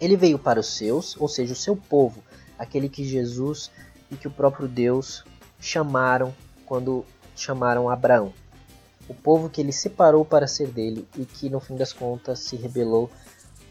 Ele 0.00 0.16
veio 0.16 0.38
para 0.38 0.60
os 0.60 0.76
seus, 0.76 1.16
ou 1.20 1.28
seja, 1.28 1.52
o 1.52 1.56
seu 1.56 1.76
povo, 1.76 2.22
aquele 2.58 2.88
que 2.88 3.04
Jesus 3.04 3.70
e 4.10 4.16
que 4.16 4.28
o 4.28 4.30
próprio 4.30 4.68
Deus 4.68 5.24
chamaram 5.58 6.34
quando 6.64 7.04
chamaram 7.34 7.88
Abraão. 7.88 8.32
O 9.08 9.14
povo 9.14 9.48
que 9.48 9.60
ele 9.60 9.72
separou 9.72 10.24
para 10.24 10.46
ser 10.46 10.68
dele 10.68 11.06
e 11.16 11.24
que 11.24 11.48
no 11.48 11.60
fim 11.60 11.76
das 11.76 11.92
contas 11.92 12.40
se 12.40 12.56
rebelou 12.56 13.10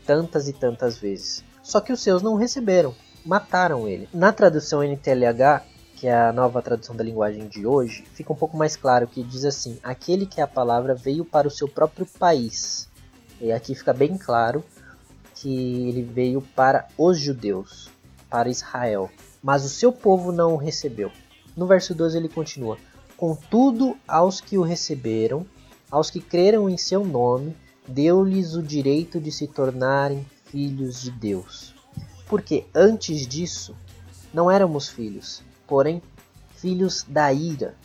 tantas 0.06 0.48
e 0.48 0.54
tantas 0.54 0.98
vezes. 0.98 1.44
Só 1.62 1.82
que 1.82 1.92
os 1.92 2.02
seus 2.02 2.22
não 2.22 2.36
receberam, 2.36 2.96
mataram 3.26 3.88
ele. 3.88 4.08
Na 4.14 4.32
tradução 4.32 4.84
NTLH, 4.84 5.64
que 6.06 6.10
é 6.10 6.16
a 6.16 6.32
nova 6.32 6.62
tradução 6.62 6.96
da 6.96 7.04
linguagem 7.04 7.48
de 7.48 7.66
hoje, 7.66 8.04
fica 8.14 8.32
um 8.32 8.36
pouco 8.36 8.56
mais 8.56 8.76
claro 8.76 9.08
que 9.08 9.24
diz 9.24 9.44
assim: 9.44 9.80
aquele 9.82 10.28
que 10.28 10.40
é 10.40 10.44
a 10.44 10.48
palavra 10.48 10.94
veio 10.94 11.26
para 11.26 11.48
o 11.48 11.52
seu 11.52 11.68
próprio 11.68 12.06
país. 12.06 12.88
E 13.42 13.52
aqui 13.52 13.74
fica 13.74 13.92
bem 13.92 14.16
claro 14.16 14.64
que 15.34 15.90
ele 15.90 16.04
veio 16.04 16.44
para 16.56 16.88
os 16.96 17.20
judeus, 17.20 17.90
para 18.30 18.50
Israel, 18.50 19.10
mas 19.42 19.66
o 19.66 19.70
seu 19.70 19.92
povo 19.92 20.32
não 20.32 20.54
o 20.54 20.58
recebeu. 20.58 21.12
No 21.58 21.66
verso 21.66 21.96
12 21.96 22.16
ele 22.16 22.30
continua: 22.30 22.78
Contudo, 23.18 23.98
aos 24.08 24.40
que 24.40 24.60
o 24.60 24.62
receberam, 24.62 25.44
aos 25.90 26.12
que 26.12 26.22
creram 26.22 26.70
em 26.70 26.78
seu 26.78 27.04
nome, 27.04 27.58
deu-lhes 27.88 28.54
o 28.54 28.62
direito 28.62 29.20
de 29.20 29.32
se 29.32 29.48
tornarem 29.48 30.24
filhos 30.46 31.02
de 31.02 31.10
Deus. 31.10 31.74
Porque 32.28 32.68
antes 32.76 33.26
disso 33.26 33.76
não 34.32 34.52
éramos 34.52 34.88
filhos, 34.88 35.44
porém 35.67 36.01
filhos 36.55 37.05
da 37.07 37.31
ira. 37.31 37.75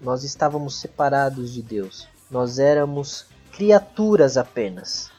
Nós 0.00 0.24
estávamos 0.24 0.78
separados 0.78 1.52
de 1.52 1.62
Deus. 1.62 2.06
Nós 2.30 2.58
éramos 2.58 3.26
criaturas 3.52 4.36
apenas. 4.36 5.10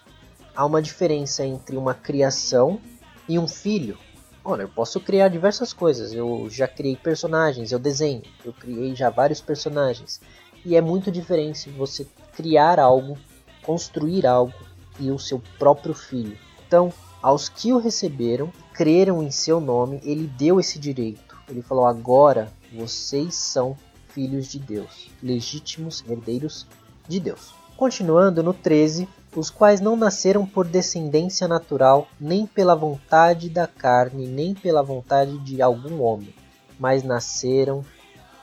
Há 0.56 0.66
uma 0.66 0.82
diferença 0.82 1.46
entre 1.46 1.78
uma 1.78 1.94
criação 1.94 2.80
e 3.28 3.40
um 3.40 3.48
filho. 3.48 3.98
Olha, 4.44 4.62
eu 4.62 4.70
posso 4.70 5.00
criar 5.00 5.28
diversas 5.30 5.74
coisas. 5.74 6.14
Eu 6.14 6.48
já 6.50 6.68
criei 6.68 6.96
personagens, 6.96 7.72
eu 7.72 7.80
desenho, 7.80 8.22
eu 8.46 8.54
criei 8.54 8.96
já 8.96 9.10
vários 9.10 9.42
personagens. 9.42 10.22
E 10.64 10.76
é 10.76 10.82
muito 10.82 11.12
diferente 11.12 11.70
você 11.70 12.08
criar 12.36 12.80
algo, 12.80 13.18
construir 13.64 14.26
algo 14.26 14.54
e 15.00 15.12
o 15.12 15.20
seu 15.20 15.42
próprio 15.58 15.94
filho. 15.94 16.38
Então, 16.68 16.94
aos 17.22 17.50
que 17.50 17.74
o 17.74 17.80
receberam, 17.80 18.52
creram 18.74 19.24
em 19.24 19.32
seu 19.32 19.60
nome, 19.60 20.00
ele 20.04 20.28
deu 20.28 20.60
esse 20.60 20.78
direito. 20.78 21.27
Ele 21.50 21.62
falou: 21.62 21.86
agora 21.86 22.52
vocês 22.72 23.36
são 23.36 23.78
filhos 24.10 24.48
de 24.48 24.60
Deus, 24.60 25.10
legítimos 25.22 26.04
herdeiros 26.08 26.66
de 27.08 27.20
Deus. 27.20 27.54
Continuando 27.76 28.42
no 28.42 28.54
13, 28.54 29.08
os 29.36 29.50
quais 29.52 29.80
não 29.80 29.96
nasceram 29.96 30.46
por 30.46 30.68
descendência 30.68 31.48
natural, 31.48 32.08
nem 32.20 32.48
pela 32.48 32.76
vontade 32.76 33.50
da 33.50 33.68
carne, 33.68 34.28
nem 34.28 34.56
pela 34.56 34.82
vontade 34.82 35.38
de 35.40 35.62
algum 35.62 36.02
homem, 36.02 36.34
mas 36.80 37.04
nasceram 37.04 37.86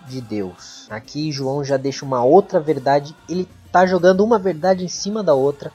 de 0.06 0.20
Deus. 0.20 0.86
Aqui 0.88 1.32
João 1.32 1.64
já 1.64 1.76
deixa 1.76 2.04
uma 2.04 2.22
outra 2.24 2.60
verdade, 2.60 3.16
ele 3.28 3.48
está 3.66 3.84
jogando 3.84 4.22
uma 4.22 4.38
verdade 4.38 4.84
em 4.84 4.88
cima 4.88 5.22
da 5.22 5.34
outra, 5.34 5.72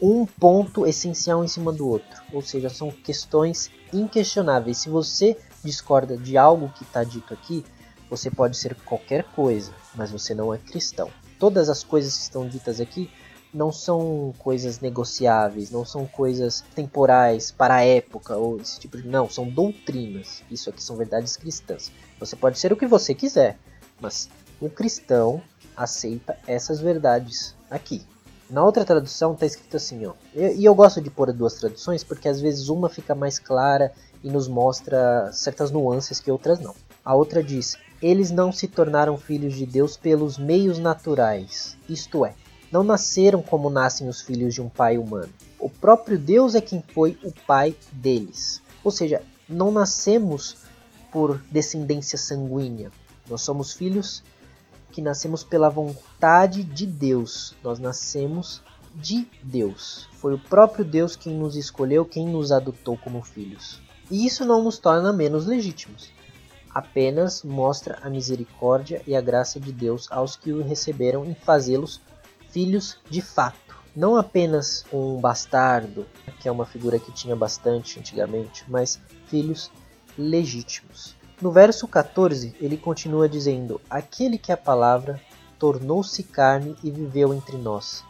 um 0.00 0.24
ponto 0.24 0.86
essencial 0.86 1.44
em 1.44 1.48
cima 1.48 1.72
do 1.72 1.88
outro. 1.88 2.22
Ou 2.32 2.42
seja, 2.42 2.68
são 2.68 2.90
questões 2.90 3.70
inquestionáveis. 3.92 4.78
Se 4.78 4.88
você 4.88 5.36
discorda 5.64 6.16
de 6.16 6.36
algo 6.36 6.68
que 6.70 6.82
está 6.82 7.04
dito 7.04 7.32
aqui, 7.32 7.64
você 8.10 8.30
pode 8.30 8.56
ser 8.56 8.74
qualquer 8.74 9.24
coisa, 9.24 9.72
mas 9.94 10.10
você 10.10 10.34
não 10.34 10.52
é 10.52 10.58
cristão. 10.58 11.10
Todas 11.38 11.68
as 11.68 11.82
coisas 11.82 12.16
que 12.16 12.22
estão 12.22 12.46
ditas 12.46 12.80
aqui 12.80 13.10
não 13.52 13.70
são 13.70 14.32
coisas 14.38 14.80
negociáveis, 14.80 15.70
não 15.70 15.84
são 15.84 16.06
coisas 16.06 16.62
temporais 16.74 17.50
para 17.50 17.76
a 17.76 17.84
época 17.84 18.36
ou 18.36 18.60
esse 18.60 18.80
tipo 18.80 18.96
de. 18.96 19.06
Não, 19.06 19.28
são 19.28 19.48
doutrinas. 19.48 20.42
Isso 20.50 20.70
aqui 20.70 20.82
são 20.82 20.96
verdades 20.96 21.36
cristãs. 21.36 21.92
Você 22.18 22.34
pode 22.34 22.58
ser 22.58 22.72
o 22.72 22.76
que 22.76 22.86
você 22.86 23.14
quiser, 23.14 23.58
mas 24.00 24.28
o 24.60 24.70
cristão 24.70 25.42
aceita 25.76 26.38
essas 26.46 26.80
verdades 26.80 27.54
aqui. 27.70 28.02
Na 28.48 28.62
outra 28.62 28.84
tradução 28.84 29.32
está 29.32 29.46
escrito 29.46 29.76
assim, 29.76 30.04
ó. 30.04 30.12
E 30.34 30.64
eu 30.64 30.74
gosto 30.74 31.00
de 31.00 31.10
pôr 31.10 31.32
duas 31.32 31.54
traduções 31.54 32.04
porque 32.04 32.28
às 32.28 32.40
vezes 32.40 32.68
uma 32.68 32.88
fica 32.88 33.14
mais 33.14 33.38
clara 33.38 33.92
e 34.22 34.30
nos 34.30 34.48
mostra 34.48 35.30
certas 35.32 35.70
nuances 35.70 36.20
que 36.20 36.30
outras 36.30 36.60
não. 36.60 36.74
A 37.04 37.14
outra 37.14 37.42
diz: 37.42 37.76
Eles 38.00 38.30
não 38.30 38.52
se 38.52 38.68
tornaram 38.68 39.16
filhos 39.16 39.54
de 39.54 39.66
Deus 39.66 39.96
pelos 39.96 40.38
meios 40.38 40.78
naturais, 40.78 41.76
isto 41.88 42.24
é, 42.24 42.34
não 42.70 42.82
nasceram 42.82 43.42
como 43.42 43.68
nascem 43.68 44.08
os 44.08 44.22
filhos 44.22 44.54
de 44.54 44.62
um 44.62 44.68
pai 44.68 44.96
humano. 44.96 45.32
O 45.58 45.68
próprio 45.68 46.18
Deus 46.18 46.54
é 46.54 46.60
quem 46.60 46.82
foi 46.94 47.18
o 47.22 47.32
pai 47.46 47.76
deles. 47.92 48.62
Ou 48.82 48.90
seja, 48.90 49.22
não 49.48 49.70
nascemos 49.70 50.56
por 51.12 51.38
descendência 51.50 52.16
sanguínea. 52.16 52.90
Nós 53.28 53.42
somos 53.42 53.72
filhos 53.74 54.24
que 54.90 55.02
nascemos 55.02 55.44
pela 55.44 55.68
vontade 55.68 56.64
de 56.64 56.86
Deus. 56.86 57.54
Nós 57.62 57.78
nascemos 57.78 58.62
de 58.94 59.26
Deus. 59.42 60.08
Foi 60.12 60.34
o 60.34 60.38
próprio 60.38 60.84
Deus 60.84 61.14
quem 61.14 61.34
nos 61.34 61.56
escolheu, 61.56 62.04
quem 62.04 62.26
nos 62.26 62.50
adotou 62.50 62.96
como 62.96 63.22
filhos. 63.22 63.80
E 64.12 64.24
isso 64.24 64.44
não 64.44 64.62
nos 64.62 64.78
torna 64.78 65.12
menos 65.12 65.46
legítimos 65.46 66.12
apenas 66.74 67.42
mostra 67.42 67.98
a 68.02 68.08
misericórdia 68.08 69.02
e 69.06 69.14
a 69.14 69.20
graça 69.20 69.60
de 69.60 69.72
Deus 69.72 70.10
aos 70.10 70.36
que 70.36 70.52
o 70.52 70.62
receberam 70.62 71.24
em 71.24 71.34
fazê-los 71.34 72.00
filhos 72.48 72.98
de 73.10 73.20
fato. 73.20 73.76
Não 73.94 74.16
apenas 74.16 74.86
um 74.92 75.20
bastardo, 75.20 76.06
que 76.40 76.48
é 76.48 76.52
uma 76.52 76.64
figura 76.64 76.98
que 76.98 77.12
tinha 77.12 77.36
bastante 77.36 78.00
antigamente, 78.00 78.64
mas 78.68 78.98
filhos 79.26 79.70
legítimos. 80.16 81.14
No 81.40 81.50
verso 81.50 81.86
14, 81.86 82.54
ele 82.58 82.78
continua 82.78 83.28
dizendo: 83.28 83.80
Aquele 83.90 84.38
que 84.38 84.50
a 84.50 84.56
palavra 84.56 85.20
tornou-se 85.58 86.22
carne 86.22 86.74
e 86.82 86.90
viveu 86.90 87.34
entre 87.34 87.58
nós. 87.58 88.02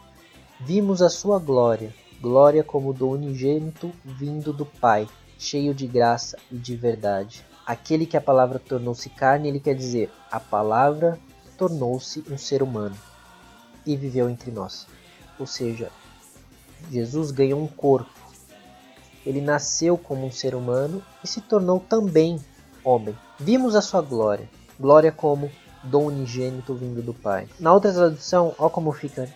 Vimos 0.61 1.01
a 1.01 1.09
sua 1.09 1.37
glória, 1.37 1.93
glória 2.21 2.63
como 2.63 2.93
do 2.93 3.09
unigênito 3.09 3.91
vindo 4.05 4.53
do 4.53 4.65
Pai, 4.65 5.05
cheio 5.43 5.73
de 5.73 5.87
graça 5.87 6.37
e 6.51 6.57
de 6.57 6.75
verdade 6.75 7.45
aquele 7.65 8.05
que 8.05 8.17
a 8.17 8.21
palavra 8.21 8.59
tornou-se 8.59 9.09
carne, 9.09 9.47
ele 9.47 9.59
quer 9.59 9.75
dizer, 9.75 10.11
a 10.31 10.39
palavra 10.39 11.19
tornou-se 11.57 12.23
um 12.29 12.37
ser 12.37 12.61
humano 12.61 12.95
e 13.85 13.95
viveu 13.95 14.29
entre 14.29 14.51
nós. 14.51 14.87
Ou 15.39 15.47
seja, 15.47 15.89
Jesus 16.91 17.31
ganhou 17.31 17.61
um 17.61 17.67
corpo. 17.67 18.11
Ele 19.25 19.39
nasceu 19.39 19.97
como 19.97 20.25
um 20.25 20.31
ser 20.31 20.53
humano 20.53 21.01
e 21.23 21.27
se 21.27 21.39
tornou 21.39 21.79
também 21.79 22.39
homem. 22.83 23.17
Vimos 23.39 23.75
a 23.75 23.81
sua 23.81 24.01
glória, 24.01 24.49
glória 24.77 25.11
como 25.11 25.49
dom 25.83 26.07
unigênito 26.07 26.73
vindo 26.75 27.01
do 27.01 27.13
Pai. 27.13 27.47
Na 27.59 27.73
outra 27.73 27.93
tradução, 27.93 28.53
ó 28.57 28.69
como 28.69 28.91
fica 28.91 29.29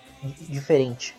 diferente. 0.50 1.16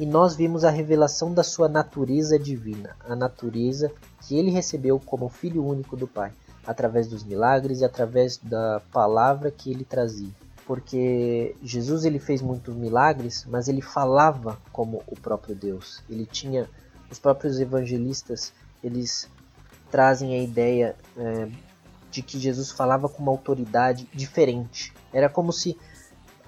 E 0.00 0.06
nós 0.06 0.34
vimos 0.34 0.64
a 0.64 0.70
revelação 0.70 1.34
da 1.34 1.44
sua 1.44 1.68
natureza 1.68 2.38
divina, 2.38 2.96
a 3.06 3.14
natureza 3.14 3.92
que 4.22 4.34
ele 4.34 4.50
recebeu 4.50 4.98
como 4.98 5.28
filho 5.28 5.62
único 5.62 5.94
do 5.94 6.08
Pai 6.08 6.32
através 6.66 7.06
dos 7.06 7.22
milagres 7.22 7.80
e 7.80 7.84
através 7.84 8.38
da 8.38 8.80
palavra 8.90 9.50
que 9.50 9.70
ele 9.70 9.84
trazia. 9.84 10.30
Porque 10.66 11.54
Jesus 11.62 12.06
ele 12.06 12.18
fez 12.18 12.40
muitos 12.40 12.74
milagres, 12.74 13.44
mas 13.46 13.68
ele 13.68 13.82
falava 13.82 14.56
como 14.72 15.02
o 15.06 15.14
próprio 15.20 15.54
Deus. 15.54 16.02
Ele 16.08 16.24
tinha 16.24 16.66
os 17.10 17.18
próprios 17.18 17.60
evangelistas, 17.60 18.54
eles 18.82 19.28
trazem 19.90 20.32
a 20.32 20.42
ideia 20.42 20.96
é, 21.14 21.46
de 22.10 22.22
que 22.22 22.38
Jesus 22.38 22.70
falava 22.70 23.06
com 23.06 23.22
uma 23.22 23.32
autoridade 23.32 24.08
diferente. 24.14 24.94
Era 25.12 25.28
como 25.28 25.52
se 25.52 25.76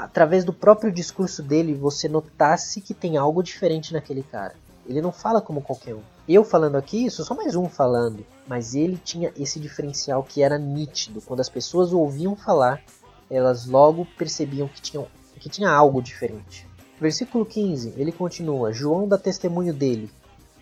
através 0.04 0.44
do 0.44 0.52
próprio 0.52 0.92
discurso 0.92 1.42
dele 1.42 1.74
você 1.74 2.08
notasse 2.08 2.80
que 2.80 2.92
tem 2.92 3.16
algo 3.16 3.42
diferente 3.42 3.92
naquele 3.92 4.22
cara. 4.22 4.54
Ele 4.86 5.00
não 5.00 5.12
fala 5.12 5.40
como 5.40 5.62
qualquer 5.62 5.94
um. 5.94 6.02
Eu 6.28 6.44
falando 6.44 6.76
aqui, 6.76 7.08
sou 7.10 7.24
só 7.24 7.34
mais 7.34 7.54
um 7.54 7.68
falando, 7.68 8.24
mas 8.46 8.74
ele 8.74 8.96
tinha 8.96 9.32
esse 9.36 9.60
diferencial 9.60 10.22
que 10.22 10.42
era 10.42 10.58
nítido. 10.58 11.20
Quando 11.20 11.40
as 11.40 11.48
pessoas 11.48 11.92
ouviam 11.92 12.34
falar, 12.34 12.82
elas 13.30 13.66
logo 13.66 14.06
percebiam 14.18 14.68
que, 14.68 14.80
tinham, 14.80 15.06
que 15.38 15.48
tinha 15.48 15.70
algo 15.70 16.02
diferente. 16.02 16.66
Versículo 17.00 17.46
15, 17.46 17.94
ele 17.96 18.12
continua: 18.12 18.72
João 18.72 19.06
dá 19.06 19.16
testemunho 19.16 19.72
dele, 19.72 20.10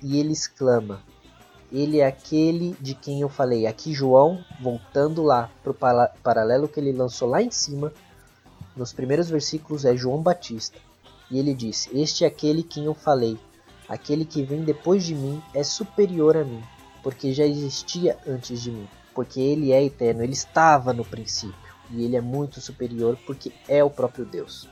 e 0.03 0.19
ele 0.19 0.33
exclama: 0.33 1.03
Ele 1.73 2.01
é 2.01 2.07
aquele 2.07 2.77
de 2.81 2.95
quem 2.95 3.21
eu 3.21 3.29
falei. 3.29 3.67
Aqui, 3.67 3.93
João, 3.93 4.45
voltando 4.63 5.23
lá 5.23 5.51
para 5.63 5.73
o 5.73 6.21
paralelo 6.23 6.69
que 6.69 6.79
ele 6.79 6.93
lançou 6.93 7.29
lá 7.29 7.43
em 7.43 7.51
cima, 7.51 7.93
nos 8.77 8.93
primeiros 8.93 9.29
versículos, 9.29 9.85
é 9.85 9.97
João 9.97 10.23
Batista. 10.23 10.79
E 11.31 11.39
ele 11.39 11.55
diz: 11.55 11.89
Este 11.93 12.25
é 12.25 12.27
aquele 12.27 12.63
quem 12.63 12.85
eu 12.85 12.95
falei 12.95 13.39
Aquele 13.91 14.25
que 14.25 14.45
vem 14.45 14.63
depois 14.63 15.05
de 15.05 15.17
mim 15.17 15.43
é 15.53 15.65
superior 15.65 16.37
a 16.37 16.45
mim, 16.45 16.63
porque 17.03 17.33
já 17.33 17.45
existia 17.45 18.17
antes 18.25 18.63
de 18.63 18.71
mim, 18.71 18.89
porque 19.13 19.41
ele 19.41 19.73
é 19.73 19.83
eterno, 19.83 20.23
ele 20.23 20.33
estava 20.33 20.93
no 20.93 21.05
princípio, 21.05 21.75
e 21.91 22.05
ele 22.05 22.15
é 22.15 22.21
muito 22.21 22.61
superior 22.61 23.19
porque 23.27 23.51
é 23.67 23.83
o 23.83 23.91
próprio 23.91 24.25
Deus. 24.25 24.69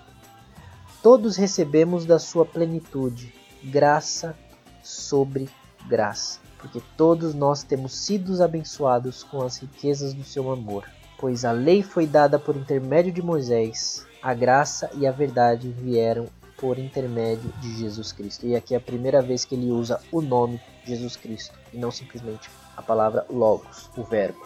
Todos 1.02 1.34
recebemos 1.34 2.04
da 2.04 2.20
sua 2.20 2.46
plenitude 2.46 3.34
graça 3.64 4.38
sobre 4.84 5.48
graça, 5.88 6.38
porque 6.56 6.80
todos 6.96 7.34
nós 7.34 7.64
temos 7.64 7.94
sido 7.94 8.40
abençoados 8.40 9.24
com 9.24 9.42
as 9.42 9.56
riquezas 9.56 10.14
do 10.14 10.22
seu 10.22 10.48
amor. 10.48 10.88
Pois 11.18 11.44
a 11.44 11.50
lei 11.50 11.82
foi 11.82 12.06
dada 12.06 12.38
por 12.38 12.56
intermédio 12.56 13.12
de 13.12 13.20
Moisés, 13.20 14.06
a 14.22 14.32
graça 14.32 14.88
e 14.94 15.06
a 15.06 15.10
verdade 15.10 15.68
vieram 15.68 16.26
por 16.56 16.78
intermédio 16.78 17.52
de 17.60 17.76
Jesus 17.76 18.12
Cristo. 18.12 18.46
E 18.46 18.54
aqui 18.54 18.74
é 18.74 18.76
a 18.76 18.80
primeira 18.80 19.20
vez 19.20 19.44
que 19.44 19.54
ele 19.54 19.70
usa 19.70 20.00
o 20.12 20.20
nome 20.20 20.60
Jesus 20.84 21.16
Cristo 21.16 21.58
e 21.72 21.78
não 21.78 21.90
simplesmente 21.90 22.48
a 22.76 22.82
palavra 22.82 23.26
logos, 23.28 23.90
o 23.96 24.04
verbo. 24.04 24.38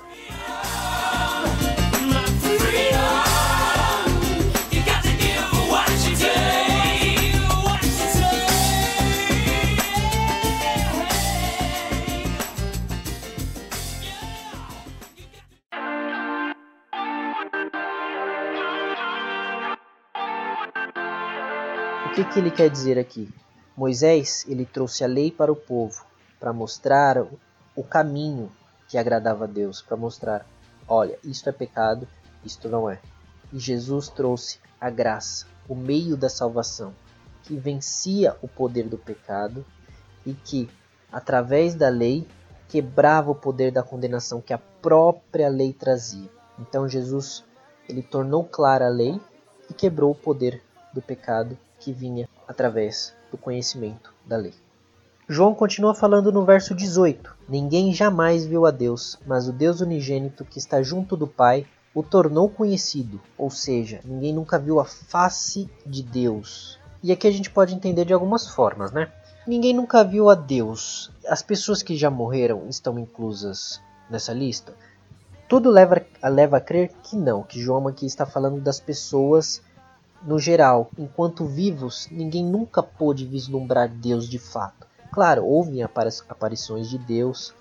Que, 22.13 22.25
que 22.25 22.39
ele 22.39 22.51
quer 22.51 22.69
dizer 22.69 22.99
aqui? 22.99 23.33
Moisés, 23.75 24.45
ele 24.47 24.67
trouxe 24.67 25.03
a 25.03 25.07
lei 25.07 25.31
para 25.31 25.51
o 25.51 25.57
povo, 25.57 26.05
para 26.39 26.53
mostrar 26.53 27.17
o 27.75 27.83
caminho 27.83 28.53
que 28.87 28.99
agradava 28.99 29.45
a 29.45 29.47
Deus, 29.47 29.81
para 29.81 29.97
mostrar, 29.97 30.47
olha, 30.87 31.19
isto 31.25 31.49
é 31.49 31.53
pecado, 31.53 32.07
isto 32.45 32.69
não 32.69 32.89
é. 32.89 33.01
E 33.51 33.59
Jesus 33.59 34.11
trouxe 34.11 34.59
a 34.79 34.91
graça, 34.91 35.47
o 35.67 35.75
meio 35.75 36.15
da 36.15 36.29
salvação, 36.29 36.93
que 37.45 37.57
vencia 37.57 38.37
o 38.43 38.49
poder 38.49 38.89
do 38.89 38.99
pecado 38.99 39.65
e 40.27 40.35
que, 40.35 40.69
através 41.11 41.75
da 41.75 41.89
lei, 41.89 42.29
quebrava 42.69 43.31
o 43.31 43.35
poder 43.35 43.73
da 43.73 43.83
condenação 43.83 44.43
que 44.43 44.53
a 44.53 44.59
própria 44.59 45.49
lei 45.49 45.73
trazia. 45.73 46.29
Então 46.59 46.87
Jesus 46.87 47.43
ele 47.89 48.03
tornou 48.03 48.45
clara 48.45 48.87
a 48.87 48.91
lei 48.91 49.19
e 49.71 49.73
quebrou 49.73 50.11
o 50.11 50.15
poder 50.15 50.63
do 50.93 51.03
pecado 51.03 51.59
que 51.79 51.93
vinha 51.93 52.29
através 52.47 53.15
do 53.31 53.39
conhecimento 53.39 54.13
da 54.27 54.37
lei. 54.37 54.55
João 55.29 55.55
continua 55.55 55.95
falando 55.95 56.31
no 56.31 56.45
verso 56.45 56.75
18: 56.75 57.35
Ninguém 57.49 57.95
jamais 57.95 58.45
viu 58.45 58.67
a 58.67 58.71
Deus, 58.71 59.19
mas 59.27 59.49
o 59.49 59.53
Deus 59.53 59.81
unigênito 59.81 60.45
que 60.45 60.59
está 60.59 60.83
junto 60.83 61.17
do 61.17 61.27
Pai 61.27 61.67
o 61.95 62.03
tornou 62.03 62.49
conhecido, 62.49 63.21
ou 63.37 63.51
seja, 63.51 64.01
ninguém 64.05 64.33
nunca 64.33 64.59
viu 64.59 64.81
a 64.81 64.85
face 64.85 65.71
de 65.87 66.03
Deus. 66.03 66.79
E 67.03 67.13
aqui 67.13 67.27
a 67.27 67.31
gente 67.31 67.51
pode 67.51 67.75
entender 67.75 68.05
de 68.05 68.13
algumas 68.13 68.49
formas, 68.49 68.93
né? 68.93 69.11
Ninguém 69.47 69.75
nunca 69.75 70.05
viu 70.05 70.31
a 70.31 70.35
Deus. 70.35 71.11
As 71.27 71.43
pessoas 71.43 71.83
que 71.83 71.97
já 71.97 72.09
morreram 72.11 72.69
estão 72.69 72.99
inclusas 72.99 73.81
nessa 74.09 74.33
lista? 74.33 74.75
Tudo 75.49 75.69
leva, 75.69 76.01
leva 76.23 76.57
a 76.57 76.61
crer 76.61 76.93
que 77.03 77.17
não, 77.17 77.43
que 77.43 77.61
João 77.61 77.89
aqui 77.89 78.07
está 78.07 78.25
falando 78.25 78.61
das 78.61 78.81
pessoas 78.81 79.61
no 80.25 80.39
geral. 80.39 80.91
Enquanto 80.99 81.47
vivos, 81.47 82.09
ninguém 82.11 82.45
nunca 82.45 82.83
pôde 82.83 83.27
vislumbrar 83.27 83.89
Deus 83.89 84.29
de 84.29 84.39
fato. 84.39 84.87
Claro, 85.13 85.45
houve 85.45 85.83
aparições 85.83 86.89
de 86.89 86.99
Deus 86.99 87.55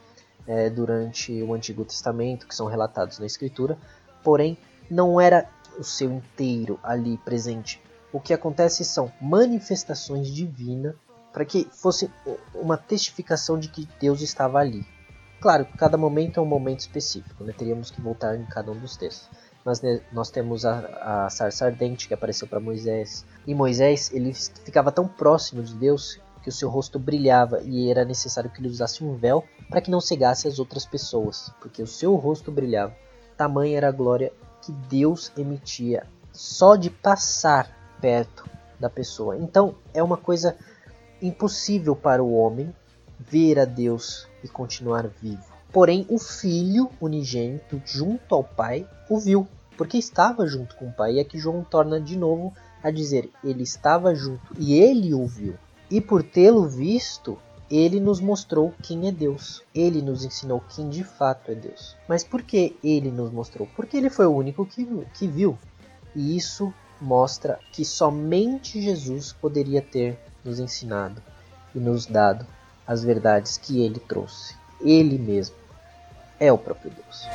é, 0.48 0.70
durante 0.70 1.42
o 1.44 1.54
Antigo 1.54 1.84
Testamento, 1.84 2.48
que 2.48 2.56
são 2.56 2.66
relatados 2.66 3.20
na 3.20 3.26
Escritura, 3.26 3.78
porém 4.24 4.58
não 4.90 5.20
era 5.20 5.48
o 5.78 5.84
seu 5.84 6.12
inteiro 6.12 6.80
ali 6.84 7.18
presente. 7.18 7.82
O 8.14 8.20
que 8.20 8.34
acontece 8.34 8.84
são 8.84 9.12
manifestações 9.22 10.28
divinas 10.28 10.96
para 11.32 11.46
que 11.46 11.68
fosse 11.72 12.12
uma 12.54 12.78
testificação 12.78 13.58
de 13.58 13.70
que 13.70 13.88
Deus 14.00 14.22
estava 14.22 14.60
ali. 14.60 14.86
Claro, 15.40 15.66
cada 15.78 15.98
momento 15.98 16.40
é 16.40 16.44
um 16.44 16.46
momento 16.46 16.82
específico, 16.82 17.44
né? 17.44 17.54
teríamos 17.58 17.90
que 17.90 18.02
voltar 18.02 18.36
em 18.36 18.46
cada 18.46 18.72
um 18.72 18.80
dos 18.80 18.96
textos. 18.96 19.30
Mas 19.64 19.82
nós 20.12 20.30
temos 20.30 20.66
a, 20.66 21.26
a 21.26 21.30
sarça 21.30 21.66
ardente 21.66 22.08
que 22.08 22.14
apareceu 22.14 22.48
para 22.48 22.60
Moisés. 22.60 23.26
E 23.46 23.54
Moisés 23.54 24.12
ele 24.14 24.34
ficava 24.34 24.92
tão 24.92 25.08
próximo 25.08 25.62
de 25.62 25.74
Deus 25.76 26.20
que 26.42 26.50
o 26.50 26.52
seu 26.52 26.70
rosto 26.70 26.98
brilhava 26.98 27.62
e 27.62 27.90
era 27.90 28.04
necessário 28.04 28.50
que 28.50 28.60
ele 28.60 28.70
usasse 28.70 29.04
um 29.04 29.16
véu 29.16 29.44
para 29.70 29.82
que 29.82 29.92
não 29.92 30.02
cegasse 30.02 30.48
as 30.48 30.58
outras 30.58 30.86
pessoas, 30.86 31.52
porque 31.62 31.82
o 31.84 31.88
seu 31.88 32.16
rosto 32.16 32.52
brilhava. 32.52 32.96
Tamanha 33.38 33.78
era 33.78 33.90
a 33.90 33.92
glória 33.92 34.34
que 34.62 34.72
Deus 34.72 35.32
emitia 35.38 36.08
só 36.32 36.76
de 36.76 36.90
passar 36.90 37.70
perto 38.00 38.50
da 38.80 38.90
pessoa. 38.90 39.38
Então 39.38 39.76
é 39.94 40.02
uma 40.02 40.18
coisa 40.18 40.56
impossível 41.22 41.96
para 41.96 42.24
o 42.24 42.34
homem 42.34 42.74
ver 43.20 43.60
a 43.60 43.66
Deus 43.66 44.28
e 44.44 44.48
continuar 44.48 45.08
vivo. 45.08 45.51
Porém, 45.72 46.06
o 46.10 46.20
filho 46.20 46.90
unigênito, 47.00 47.82
junto 47.86 48.36
ao 48.36 48.44
pai, 48.44 48.88
o 49.10 49.20
viu, 49.20 49.48
porque 49.78 49.98
estava 49.98 50.46
junto 50.46 50.76
com 50.76 50.88
o 50.88 50.92
pai. 50.92 51.16
E 51.16 51.20
aqui 51.20 51.38
João 51.38 51.64
torna 51.64 52.00
de 52.00 52.18
novo 52.18 52.54
a 52.84 52.92
dizer: 52.92 53.30
ele 53.44 53.64
estava 53.64 54.14
junto 54.14 54.54
e 54.58 54.74
ele 54.74 55.14
o 55.14 55.26
viu. 55.26 55.56
E 55.90 56.02
por 56.02 56.24
tê-lo 56.24 56.68
visto, 56.68 57.38
ele 57.70 58.00
nos 58.00 58.20
mostrou 58.20 58.74
quem 58.82 59.08
é 59.08 59.12
Deus. 59.12 59.64
Ele 59.74 60.02
nos 60.02 60.26
ensinou 60.26 60.62
quem 60.76 60.90
de 60.90 61.04
fato 61.04 61.52
é 61.52 61.56
Deus. 61.56 61.96
Mas 62.08 62.24
por 62.24 62.42
que 62.42 62.76
ele 62.84 63.10
nos 63.10 63.32
mostrou? 63.32 63.68
Porque 63.76 63.96
ele 63.96 64.10
foi 64.10 64.26
o 64.26 64.36
único 64.36 64.66
que, 64.66 64.86
que 65.14 65.28
viu. 65.28 65.58
E 66.14 66.36
isso 66.36 66.74
mostra 67.00 67.60
que 67.72 67.86
somente 67.86 68.82
Jesus 68.82 69.34
poderia 69.34 69.82
ter 69.82 70.20
nos 70.44 70.60
ensinado 70.60 71.22
e 71.74 71.80
nos 71.80 72.06
dado 72.06 72.46
as 72.86 73.04
verdades 73.04 73.58
que 73.58 73.82
ele 73.82 74.00
trouxe. 74.00 74.56
Ele 74.82 75.18
mesmo 75.18 75.56
é 76.42 76.52
o 76.52 76.58
próprio 76.58 76.92
Deus. 76.92 77.28